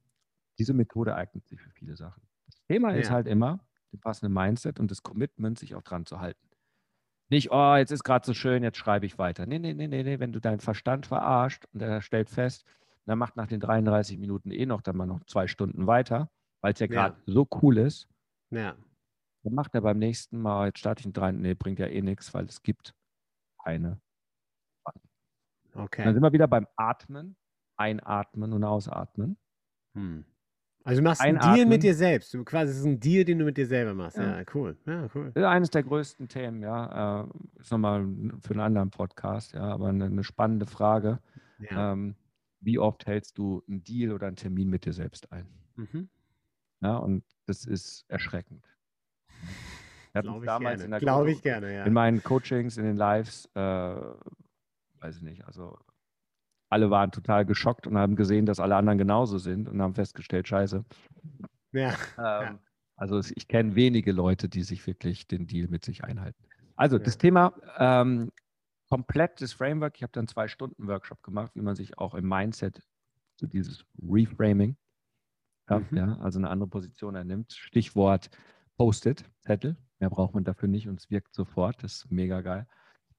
diese 0.56 0.72
Methode 0.72 1.16
eignet 1.16 1.48
sich 1.48 1.60
für 1.60 1.70
viele 1.70 1.96
Sachen. 1.96 2.25
Thema 2.68 2.92
ja. 2.92 2.96
ist 2.96 3.10
halt 3.10 3.26
immer 3.26 3.60
das 3.92 4.00
passende 4.00 4.32
Mindset 4.32 4.80
und 4.80 4.90
das 4.90 5.02
Commitment, 5.02 5.58
sich 5.58 5.74
auch 5.74 5.82
dran 5.82 6.06
zu 6.06 6.20
halten. 6.20 6.46
Nicht, 7.28 7.50
oh, 7.50 7.74
jetzt 7.74 7.90
ist 7.90 8.04
gerade 8.04 8.24
so 8.24 8.34
schön, 8.34 8.62
jetzt 8.62 8.78
schreibe 8.78 9.06
ich 9.06 9.18
weiter. 9.18 9.46
Nee, 9.46 9.58
nee, 9.58 9.74
nee, 9.74 9.88
nee, 9.88 10.02
nee, 10.02 10.20
wenn 10.20 10.32
du 10.32 10.40
deinen 10.40 10.60
Verstand 10.60 11.06
verarscht 11.06 11.64
und 11.72 11.82
er 11.82 12.00
stellt 12.00 12.30
fest, 12.30 12.64
er 13.06 13.16
macht 13.16 13.36
nach 13.36 13.46
den 13.46 13.60
33 13.60 14.18
Minuten 14.18 14.50
eh 14.50 14.66
noch 14.66 14.80
dann 14.82 14.96
mal 14.96 15.06
noch 15.06 15.24
zwei 15.24 15.46
Stunden 15.46 15.86
weiter, 15.86 16.30
weil 16.60 16.72
es 16.72 16.78
ja 16.78 16.86
gerade 16.86 17.16
ja. 17.26 17.32
so 17.32 17.48
cool 17.62 17.78
ist. 17.78 18.08
Ja. 18.50 18.76
Dann 19.42 19.54
macht 19.54 19.74
er 19.74 19.80
beim 19.80 19.98
nächsten 19.98 20.40
Mal, 20.40 20.66
jetzt 20.66 20.78
starte 20.78 21.00
ich 21.00 21.06
in 21.06 21.12
drei, 21.12 21.32
nee, 21.32 21.54
bringt 21.54 21.78
ja 21.78 21.86
eh 21.86 22.02
nichts, 22.02 22.32
weil 22.34 22.46
es 22.46 22.62
gibt 22.62 22.94
keine. 23.62 24.00
Okay. 25.74 26.04
Dann 26.04 26.14
sind 26.14 26.22
wir 26.22 26.32
wieder 26.32 26.48
beim 26.48 26.66
Atmen, 26.76 27.36
Einatmen 27.76 28.52
und 28.52 28.64
Ausatmen. 28.64 29.36
Hm. 29.94 30.24
Also 30.86 31.00
du 31.00 31.08
machst 31.08 31.20
einen 31.20 31.40
Deal 31.40 31.66
mit 31.66 31.82
dir 31.82 31.94
selbst. 31.96 32.32
Du 32.32 32.44
quasi 32.44 32.70
es 32.70 32.78
ist 32.78 32.84
ein 32.84 33.00
Deal, 33.00 33.24
den 33.24 33.40
du 33.40 33.44
mit 33.44 33.56
dir 33.56 33.66
selber 33.66 33.92
machst. 33.92 34.16
Ja, 34.16 34.38
ja 34.38 34.44
cool. 34.54 34.76
Ja, 34.86 35.08
cool. 35.16 35.32
Das 35.34 35.42
ist 35.42 35.48
eines 35.48 35.70
der 35.70 35.82
größten 35.82 36.28
Themen, 36.28 36.62
ja. 36.62 37.22
Äh, 37.22 37.26
ist 37.60 37.72
nochmal 37.72 38.06
für 38.40 38.52
einen 38.52 38.60
anderen 38.60 38.90
Podcast, 38.90 39.52
ja, 39.54 39.62
aber 39.62 39.88
eine, 39.88 40.04
eine 40.04 40.22
spannende 40.22 40.64
Frage. 40.66 41.18
Ja. 41.58 41.92
Ähm, 41.92 42.14
wie 42.60 42.78
oft 42.78 43.04
hältst 43.06 43.36
du 43.36 43.64
einen 43.68 43.82
Deal 43.82 44.12
oder 44.12 44.28
einen 44.28 44.36
Termin 44.36 44.70
mit 44.70 44.84
dir 44.84 44.92
selbst 44.92 45.32
ein? 45.32 45.48
Mhm. 45.74 46.08
Ja, 46.80 46.98
und 46.98 47.24
das 47.46 47.64
ist 47.64 48.04
erschreckend. 48.06 48.64
Glaube 50.12 50.38
ich 50.38 50.46
damals 50.46 50.80
gerne. 50.82 50.98
Glaube 51.00 51.30
ich 51.32 51.42
gerne, 51.42 51.74
ja. 51.74 51.84
In 51.84 51.92
meinen 51.94 52.22
Coachings, 52.22 52.76
in 52.76 52.84
den 52.84 52.96
Lives, 52.96 53.50
äh, 53.54 53.60
weiß 53.60 55.16
ich 55.16 55.22
nicht, 55.22 55.44
also 55.46 55.76
alle 56.68 56.90
waren 56.90 57.12
total 57.12 57.44
geschockt 57.46 57.86
und 57.86 57.96
haben 57.96 58.16
gesehen, 58.16 58.46
dass 58.46 58.60
alle 58.60 58.76
anderen 58.76 58.98
genauso 58.98 59.38
sind 59.38 59.68
und 59.68 59.80
haben 59.80 59.94
festgestellt, 59.94 60.48
scheiße. 60.48 60.84
Ja. 61.72 61.90
Ähm, 61.90 61.94
ja. 62.18 62.58
Also 62.96 63.20
ich 63.34 63.48
kenne 63.48 63.74
wenige 63.74 64.12
Leute, 64.12 64.48
die 64.48 64.62
sich 64.62 64.86
wirklich 64.86 65.26
den 65.28 65.46
Deal 65.46 65.68
mit 65.68 65.84
sich 65.84 66.02
einhalten. 66.02 66.42
Also 66.76 66.96
ja. 66.96 67.02
das 67.02 67.18
Thema 67.18 67.52
ähm, 67.78 68.32
komplettes 68.88 69.52
Framework. 69.52 69.96
Ich 69.96 70.02
habe 70.02 70.12
dann 70.12 70.26
zwei 70.26 70.48
Stunden 70.48 70.86
Workshop 70.86 71.22
gemacht, 71.22 71.52
wie 71.54 71.60
man 71.60 71.76
sich 71.76 71.98
auch 71.98 72.14
im 72.14 72.28
Mindset 72.28 72.82
so 73.36 73.46
dieses 73.46 73.84
Reframing, 74.02 74.76
ja, 75.68 75.78
mhm. 75.80 75.96
ja, 75.96 76.18
also 76.20 76.38
eine 76.38 76.48
andere 76.48 76.68
Position 76.68 77.14
ernimmt. 77.14 77.52
Stichwort 77.52 78.30
Post-it, 78.76 79.24
Zettel. 79.40 79.76
Mehr 79.98 80.10
braucht 80.10 80.34
man 80.34 80.44
dafür 80.44 80.68
nicht 80.68 80.88
und 80.88 81.00
es 81.00 81.10
wirkt 81.10 81.34
sofort. 81.34 81.82
Das 81.82 81.96
ist 81.96 82.10
mega 82.10 82.40
geil. 82.40 82.66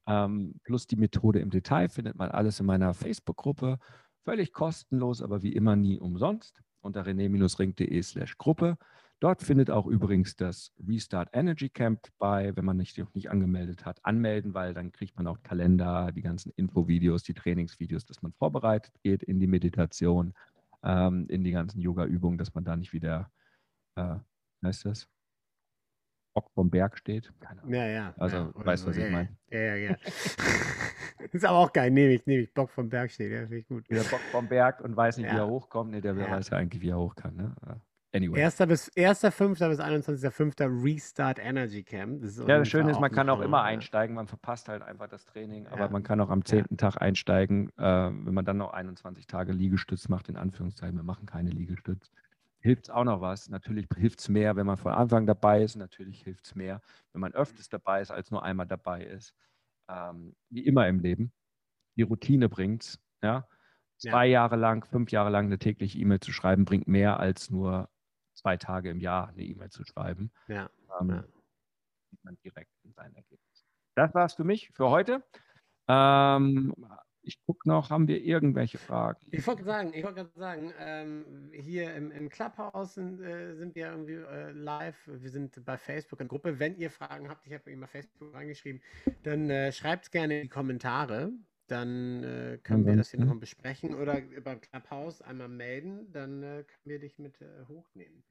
Ähm, 0.07 0.59
plus 0.63 0.87
die 0.87 0.95
Methode 0.95 1.39
im 1.39 1.49
Detail 1.49 1.89
findet 1.89 2.15
man 2.15 2.31
alles 2.31 2.59
in 2.59 2.65
meiner 2.65 2.93
Facebook-Gruppe. 2.93 3.77
Völlig 4.23 4.53
kostenlos, 4.53 5.21
aber 5.21 5.43
wie 5.43 5.53
immer 5.53 5.75
nie 5.75 5.99
umsonst 5.99 6.61
unter 6.81 7.05
rené-ring.de 7.05 8.01
slash 8.01 8.37
Gruppe. 8.37 8.77
Dort 9.19 9.41
findet 9.41 9.71
auch 9.71 9.87
übrigens 9.87 10.35
das 10.35 10.71
Restart 10.87 11.29
Energy 11.33 11.69
Camp 11.69 12.07
bei, 12.19 12.55
wenn 12.55 12.65
man 12.65 12.77
sich 12.77 12.95
noch 12.97 13.13
nicht 13.15 13.31
angemeldet 13.31 13.83
hat, 13.83 13.99
anmelden, 14.05 14.53
weil 14.53 14.75
dann 14.75 14.91
kriegt 14.91 15.17
man 15.17 15.25
auch 15.25 15.41
Kalender, 15.41 16.11
die 16.11 16.21
ganzen 16.21 16.51
Infovideos, 16.55 17.23
die 17.23 17.33
Trainingsvideos, 17.33 18.05
dass 18.05 18.21
man 18.21 18.31
vorbereitet 18.33 18.93
geht 19.01 19.23
in 19.23 19.39
die 19.39 19.47
Meditation, 19.47 20.33
ähm, 20.83 21.25
in 21.29 21.43
die 21.43 21.51
ganzen 21.51 21.81
Yoga-Übungen, 21.81 22.37
dass 22.37 22.53
man 22.53 22.63
da 22.63 22.75
nicht 22.75 22.93
wieder, 22.93 23.31
äh, 23.95 24.17
heißt 24.63 24.85
das? 24.85 25.09
Bock 26.37 26.51
vom 26.51 26.69
Berg 26.69 26.99
steht. 26.99 27.33
Keine 27.39 27.63
Ahnung. 27.63 27.73
Ja, 27.73 27.87
ja. 27.87 28.13
Also, 28.15 28.37
ja, 28.37 28.51
weißt 28.53 28.83
du, 28.83 28.89
was 28.89 28.97
ja, 28.97 29.07
ich 29.07 29.11
meine? 29.11 29.29
Ja, 29.49 29.59
ja, 29.59 29.75
ja. 29.75 29.95
ist 31.31 31.45
aber 31.45 31.57
auch 31.57 31.73
geil. 31.73 31.89
Nehme 31.89 32.13
ich, 32.13 32.27
nehme 32.27 32.43
ich. 32.43 32.53
Bock 32.53 32.69
vom 32.69 32.89
Berg 32.89 33.09
steht. 33.09 33.31
Ja, 33.31 33.39
finde 33.39 33.57
ich 33.57 33.67
gut. 33.67 33.89
Der 33.89 34.01
Bock 34.01 34.19
vom 34.31 34.47
Berg 34.47 34.81
und 34.81 34.95
weiß 34.95 35.17
nicht, 35.17 35.25
ja. 35.25 35.33
wie 35.33 35.37
er 35.39 35.47
hochkommt. 35.47 35.89
Nee, 35.89 36.01
der 36.01 36.15
weiß 36.15 36.51
ja 36.51 36.59
eigentlich, 36.59 36.83
wie 36.83 36.89
er 36.89 36.99
hoch 36.99 37.15
kann. 37.15 37.35
Ne? 37.37 37.55
Anyway. 38.13 38.43
1. 38.43 38.55
bis 38.67 38.91
1.5. 38.91 39.67
bis 39.67 39.79
21.5. 39.79 40.83
Restart 40.83 41.39
Energy 41.39 41.81
Camp. 41.81 42.21
Das 42.21 42.37
ja, 42.37 42.59
das 42.59 42.67
Schöne 42.67 42.91
ist, 42.91 42.99
man 42.99 43.11
kann 43.11 43.31
auch 43.31 43.41
immer 43.41 43.63
einsteigen. 43.63 44.15
Man 44.15 44.27
verpasst 44.27 44.69
halt 44.69 44.83
einfach 44.83 45.07
das 45.07 45.25
Training, 45.25 45.65
aber 45.65 45.89
man 45.89 46.03
kann 46.03 46.21
auch 46.21 46.29
am 46.29 46.45
10. 46.45 46.77
Tag 46.77 47.01
einsteigen, 47.01 47.69
äh, 47.79 47.81
wenn 47.81 48.33
man 48.35 48.45
dann 48.45 48.57
noch 48.57 48.73
21 48.73 49.25
Tage 49.25 49.53
Liegestütz 49.53 50.07
macht, 50.07 50.29
in 50.29 50.35
Anführungszeichen. 50.35 50.95
Wir 50.97 51.03
machen 51.03 51.25
keine 51.25 51.49
Liegestütz 51.49 52.11
hilft 52.59 52.85
es 52.85 52.89
auch 52.89 53.03
noch 53.03 53.21
was. 53.21 53.49
Natürlich 53.49 53.87
hilft 53.95 54.19
es 54.19 54.29
mehr, 54.29 54.55
wenn 54.55 54.65
man 54.65 54.77
von 54.77 54.93
Anfang 54.93 55.25
dabei 55.25 55.63
ist. 55.63 55.75
Natürlich 55.75 56.23
hilft 56.23 56.45
es 56.45 56.55
mehr, 56.55 56.81
wenn 57.13 57.21
man 57.21 57.33
öfters 57.33 57.69
dabei 57.69 58.01
ist, 58.01 58.11
als 58.11 58.31
nur 58.31 58.43
einmal 58.43 58.67
dabei 58.67 59.03
ist. 59.03 59.33
Ähm, 59.89 60.35
wie 60.49 60.65
immer 60.65 60.87
im 60.87 60.99
Leben. 60.99 61.31
Die 61.95 62.03
Routine 62.03 62.49
bringt 62.49 62.83
es. 62.83 62.99
Ja? 63.21 63.47
Zwei 63.97 64.27
ja. 64.27 64.41
Jahre 64.41 64.55
lang, 64.55 64.85
fünf 64.85 65.11
Jahre 65.11 65.29
lang 65.29 65.45
eine 65.45 65.57
tägliche 65.57 65.97
E-Mail 65.97 66.19
zu 66.19 66.31
schreiben, 66.31 66.65
bringt 66.65 66.87
mehr 66.87 67.19
als 67.19 67.49
nur 67.49 67.89
zwei 68.33 68.57
Tage 68.57 68.89
im 68.89 68.99
Jahr 68.99 69.29
eine 69.29 69.43
E-Mail 69.43 69.69
zu 69.69 69.83
schreiben. 69.83 70.31
Ja. 70.47 70.69
Ähm, 70.99 71.09
ja. 71.09 71.23
Sieht 72.09 72.23
man 72.23 72.37
direkt 72.43 72.71
in 72.83 72.93
seinen 72.93 73.15
Ergebnissen. 73.15 73.67
Das 73.95 74.13
war's 74.13 74.35
für 74.35 74.43
mich 74.43 74.69
für 74.71 74.89
heute. 74.89 75.23
Ähm, 75.87 76.73
ich 77.27 77.43
gucke 77.45 77.67
noch, 77.67 77.89
haben 77.89 78.07
wir 78.07 78.23
irgendwelche 78.23 78.77
Fragen? 78.77 79.19
Ich 79.31 79.45
wollte 79.45 79.63
sagen, 79.63 79.93
ich 79.93 80.03
wollte 80.03 80.21
gerade 80.23 80.39
sagen, 80.39 80.73
ähm, 80.79 81.51
hier 81.51 81.93
im, 81.93 82.11
im 82.11 82.29
Clubhouse 82.29 82.93
sind, 82.93 83.21
äh, 83.21 83.55
sind 83.55 83.75
wir 83.75 83.87
irgendwie 83.91 84.13
äh, 84.13 84.51
live. 84.51 84.95
Wir 85.07 85.29
sind 85.29 85.63
bei 85.65 85.77
Facebook 85.77 86.21
in 86.21 86.29
Gruppe. 86.29 86.57
Wenn 86.59 86.77
ihr 86.77 86.89
Fragen 86.89 87.29
habt, 87.29 87.45
ich 87.45 87.53
habe 87.53 87.69
immer 87.69 87.87
Facebook 87.87 88.33
reingeschrieben, 88.33 88.81
dann 89.23 89.49
äh, 89.49 89.71
schreibt 89.71 90.05
es 90.05 90.11
gerne 90.11 90.37
in 90.37 90.43
die 90.43 90.49
Kommentare. 90.49 91.31
Dann 91.67 92.23
äh, 92.23 92.59
können 92.63 92.85
wir 92.85 92.95
das 92.95 93.11
hier 93.11 93.19
nochmal 93.19 93.39
besprechen 93.39 93.93
oder 93.93 94.21
beim 94.41 94.61
Clubhouse 94.61 95.21
einmal 95.21 95.49
melden. 95.49 96.09
Dann 96.13 96.41
äh, 96.41 96.63
können 96.63 96.85
wir 96.85 96.99
dich 96.99 97.19
mit 97.19 97.41
äh, 97.41 97.65
hochnehmen. 97.67 98.23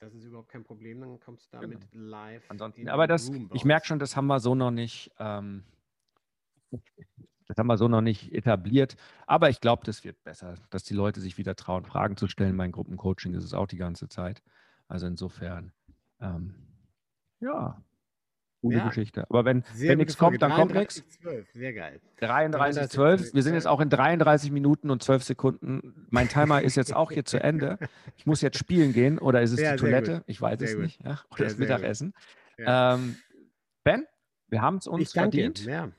Das 0.00 0.12
ist 0.12 0.24
überhaupt 0.24 0.50
kein 0.50 0.64
Problem. 0.64 1.00
Dann 1.00 1.18
kommst 1.18 1.46
du 1.46 1.58
damit 1.58 1.90
genau. 1.90 2.10
live. 2.10 2.44
Ansonsten, 2.48 2.90
aber 2.90 3.06
das, 3.06 3.30
ich 3.54 3.64
merke 3.64 3.86
schon, 3.86 3.98
das 3.98 4.16
haben 4.16 4.26
wir 4.26 4.38
so 4.38 4.54
noch 4.54 4.70
nicht. 4.70 5.10
Ähm, 5.18 5.64
das 7.46 7.56
haben 7.58 7.66
wir 7.66 7.76
so 7.76 7.88
noch 7.88 8.00
nicht 8.00 8.32
etabliert. 8.32 8.96
Aber 9.26 9.50
ich 9.50 9.60
glaube, 9.60 9.82
das 9.84 10.04
wird 10.04 10.22
besser, 10.24 10.54
dass 10.70 10.84
die 10.84 10.94
Leute 10.94 11.20
sich 11.20 11.38
wieder 11.38 11.56
trauen, 11.56 11.84
Fragen 11.84 12.16
zu 12.16 12.28
stellen. 12.28 12.56
Mein 12.56 12.72
Gruppencoaching 12.72 13.34
ist 13.34 13.44
es 13.44 13.54
auch 13.54 13.66
die 13.66 13.76
ganze 13.76 14.08
Zeit. 14.08 14.42
Also 14.88 15.06
insofern, 15.06 15.72
ähm, 16.20 16.54
ja, 17.40 17.82
gute 18.64 18.78
ja. 18.78 18.88
Geschichte. 18.88 19.26
Aber 19.28 19.44
wenn, 19.44 19.62
wenn 19.76 19.98
nichts 19.98 20.16
kommt, 20.16 20.40
dann 20.40 20.52
kommt 20.52 20.74
nichts. 20.74 21.04
Sehr 21.52 21.74
geil. 21.74 22.00
33, 22.20 22.88
12. 22.88 23.34
Wir 23.34 23.42
sind 23.42 23.54
jetzt 23.54 23.66
auch 23.66 23.80
in 23.80 23.90
33 23.90 24.50
Minuten 24.50 24.90
und 24.90 25.02
12 25.02 25.22
Sekunden. 25.22 26.06
Mein 26.10 26.28
Timer 26.28 26.62
ist 26.62 26.76
jetzt 26.76 26.94
auch 26.94 27.12
hier 27.12 27.24
zu 27.24 27.42
Ende. 27.42 27.78
Ich 28.16 28.26
muss 28.26 28.40
jetzt 28.40 28.58
spielen 28.58 28.92
gehen 28.92 29.18
oder 29.18 29.42
ist 29.42 29.52
es 29.52 29.60
ja, 29.60 29.72
die 29.72 29.78
Toilette? 29.78 30.24
Ich 30.26 30.40
weiß 30.40 30.58
sehr 30.58 30.68
es 30.68 30.74
gut. 30.74 30.84
nicht. 30.84 31.04
Ja? 31.04 31.20
Oder 31.30 31.44
das 31.44 31.58
Mittagessen. 31.58 32.14
Ähm, 32.56 33.16
ben, 33.82 34.06
wir 34.48 34.62
haben 34.62 34.78
es 34.78 34.86
uns 34.86 35.12
verdient. 35.12 35.64
Ja. 35.64 35.90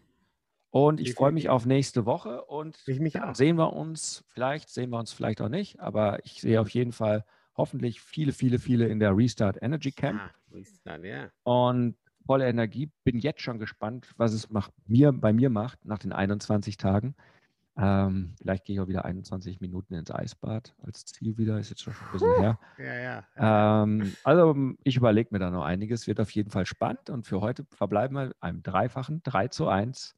Und 0.76 1.00
ich 1.00 1.14
freue 1.14 1.32
mich 1.32 1.48
auf 1.48 1.66
nächste 1.66 2.06
Woche 2.06 2.44
und 2.44 2.84
auch. 3.22 3.34
sehen 3.34 3.56
wir 3.56 3.72
uns, 3.72 4.26
vielleicht 4.28 4.70
sehen 4.70 4.90
wir 4.90 5.00
uns 5.00 5.14
vielleicht 5.14 5.40
auch 5.40 5.48
nicht, 5.48 5.80
aber 5.80 6.20
ich 6.26 6.42
sehe 6.42 6.60
auf 6.60 6.68
jeden 6.68 6.92
Fall 6.92 7.24
hoffentlich 7.56 8.02
viele, 8.02 8.34
viele, 8.34 8.60
viele 8.60 8.88
in 8.88 9.00
der 9.00 9.16
Restart 9.16 9.58
Energy 9.62 9.94
Camp. 9.94 10.20
Ah, 10.20 10.32
Restart, 10.54 11.06
ja. 11.06 11.30
Und 11.44 11.96
voller 12.26 12.48
Energie, 12.48 12.92
bin 13.06 13.20
jetzt 13.20 13.42
schon 13.42 13.58
gespannt, 13.58 14.10
was 14.18 14.34
es 14.34 14.50
macht, 14.50 14.74
mir, 14.86 15.14
bei 15.14 15.32
mir 15.32 15.50
macht 15.50 15.86
nach 15.86 16.00
den 16.00 16.12
21 16.12 16.76
Tagen. 16.76 17.16
Ähm, 17.78 18.34
vielleicht 18.42 18.66
gehe 18.66 18.76
ich 18.76 18.82
auch 18.82 18.90
wieder 18.90 19.06
21 19.06 19.62
Minuten 19.62 19.94
ins 19.94 20.12
Eisbad 20.12 20.76
als 20.84 21.06
Ziel 21.06 21.38
wieder, 21.38 21.58
ist 21.58 21.70
jetzt 21.70 21.84
schon 21.84 21.94
ein 21.94 22.12
bisschen 22.12 22.36
her. 22.42 22.60
Ja, 22.78 23.24
ja. 23.38 23.84
Ähm, 23.84 24.14
also 24.26 24.54
ich 24.84 24.98
überlege 24.98 25.30
mir 25.32 25.40
da 25.40 25.52
noch 25.52 25.64
einiges, 25.64 26.06
wird 26.06 26.20
auf 26.20 26.32
jeden 26.32 26.52
Fall 26.52 26.66
spannend 26.66 27.10
und 27.10 27.26
für 27.26 27.40
heute 27.40 27.66
verbleiben 27.72 28.18
wir 28.18 28.36
einem 28.42 28.62
dreifachen 28.62 29.24
3 29.24 29.48
zu 29.48 29.70
1 29.70 30.18